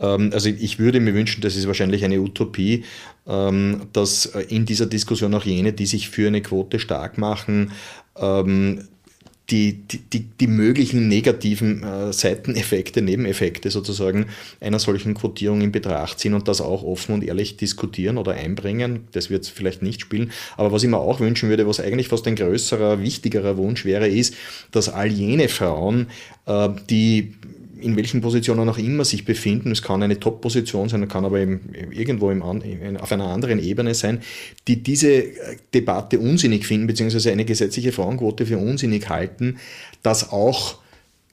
[0.00, 2.84] Ähm, also ich würde mir wünschen, das ist wahrscheinlich eine Utopie,
[3.26, 7.72] ähm, dass äh, in dieser Diskussion auch jene, die sich für eine Quote stark machen,
[8.16, 8.88] ähm,
[9.50, 9.82] die,
[10.12, 14.26] die, die möglichen negativen äh, Seiteneffekte, Nebeneffekte sozusagen
[14.60, 19.06] einer solchen Quotierung in Betracht ziehen und das auch offen und ehrlich diskutieren oder einbringen.
[19.12, 20.32] Das wird es vielleicht nicht spielen.
[20.56, 24.08] Aber was ich mir auch wünschen würde, was eigentlich fast ein größerer, wichtigerer Wunsch wäre,
[24.08, 24.34] ist,
[24.72, 26.06] dass all jene Frauen,
[26.46, 27.34] äh, die
[27.84, 29.70] in welchen Positionen auch immer sich befinden.
[29.70, 31.60] Es kann eine Top-Position sein, kann aber im,
[31.90, 34.20] irgendwo im, auf einer anderen Ebene sein,
[34.66, 39.58] die diese äh, Debatte unsinnig finden, beziehungsweise eine gesetzliche Frauenquote für unsinnig halten,
[40.02, 40.78] das auch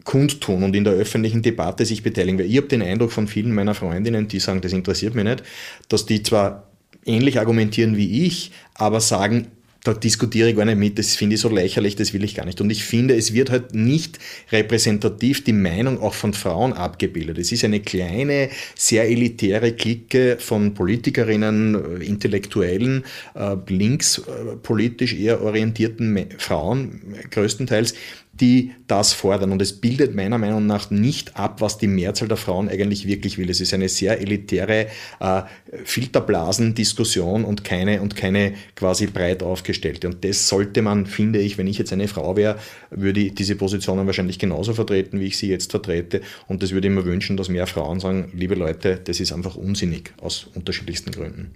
[0.04, 2.38] kundtun und in der öffentlichen Debatte sich beteiligen.
[2.38, 5.43] Weil ich habe den Eindruck von vielen meiner Freundinnen, die sagen, das interessiert mich nicht,
[5.89, 6.68] dass die zwar
[7.06, 9.47] ähnlich argumentieren wie ich, aber sagen,
[9.84, 12.46] da diskutiere ich gar nicht mit, das finde ich so lächerlich, das will ich gar
[12.46, 12.62] nicht.
[12.62, 14.20] Und ich finde, es wird halt nicht
[14.52, 17.40] repräsentativ die Meinung auch von Frauen abgebildet.
[17.40, 25.42] Es ist eine kleine, sehr elitäre Clique von Politikerinnen, äh, Intellektuellen, äh, linkspolitisch äh, eher
[25.42, 27.02] orientierten Frauen
[27.32, 27.96] größtenteils,
[28.42, 29.52] die das fordern.
[29.52, 33.38] Und es bildet meiner Meinung nach nicht ab, was die Mehrzahl der Frauen eigentlich wirklich
[33.38, 33.50] will.
[33.50, 34.88] Es ist eine sehr elitäre
[35.20, 35.44] äh,
[35.86, 40.08] Filterblasendiskussion und keine, und keine quasi breit aufgestellte.
[40.08, 42.58] Und das sollte man, finde ich, wenn ich jetzt eine Frau wäre,
[42.89, 46.22] würde ich diese Positionen wahrscheinlich genauso vertreten, wie ich sie jetzt vertrete.
[46.48, 49.56] Und das würde ich mir wünschen, dass mehr Frauen sagen, liebe Leute, das ist einfach
[49.56, 51.52] unsinnig aus unterschiedlichsten Gründen.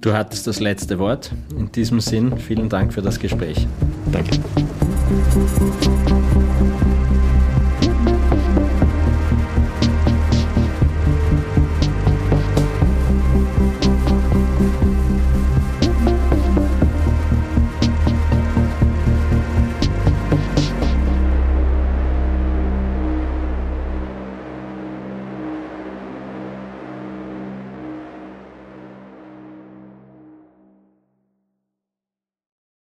[0.00, 1.30] Du hattest das letzte Wort.
[1.58, 3.66] In diesem Sinn, vielen Dank für das Gespräch.
[4.10, 4.40] Danke.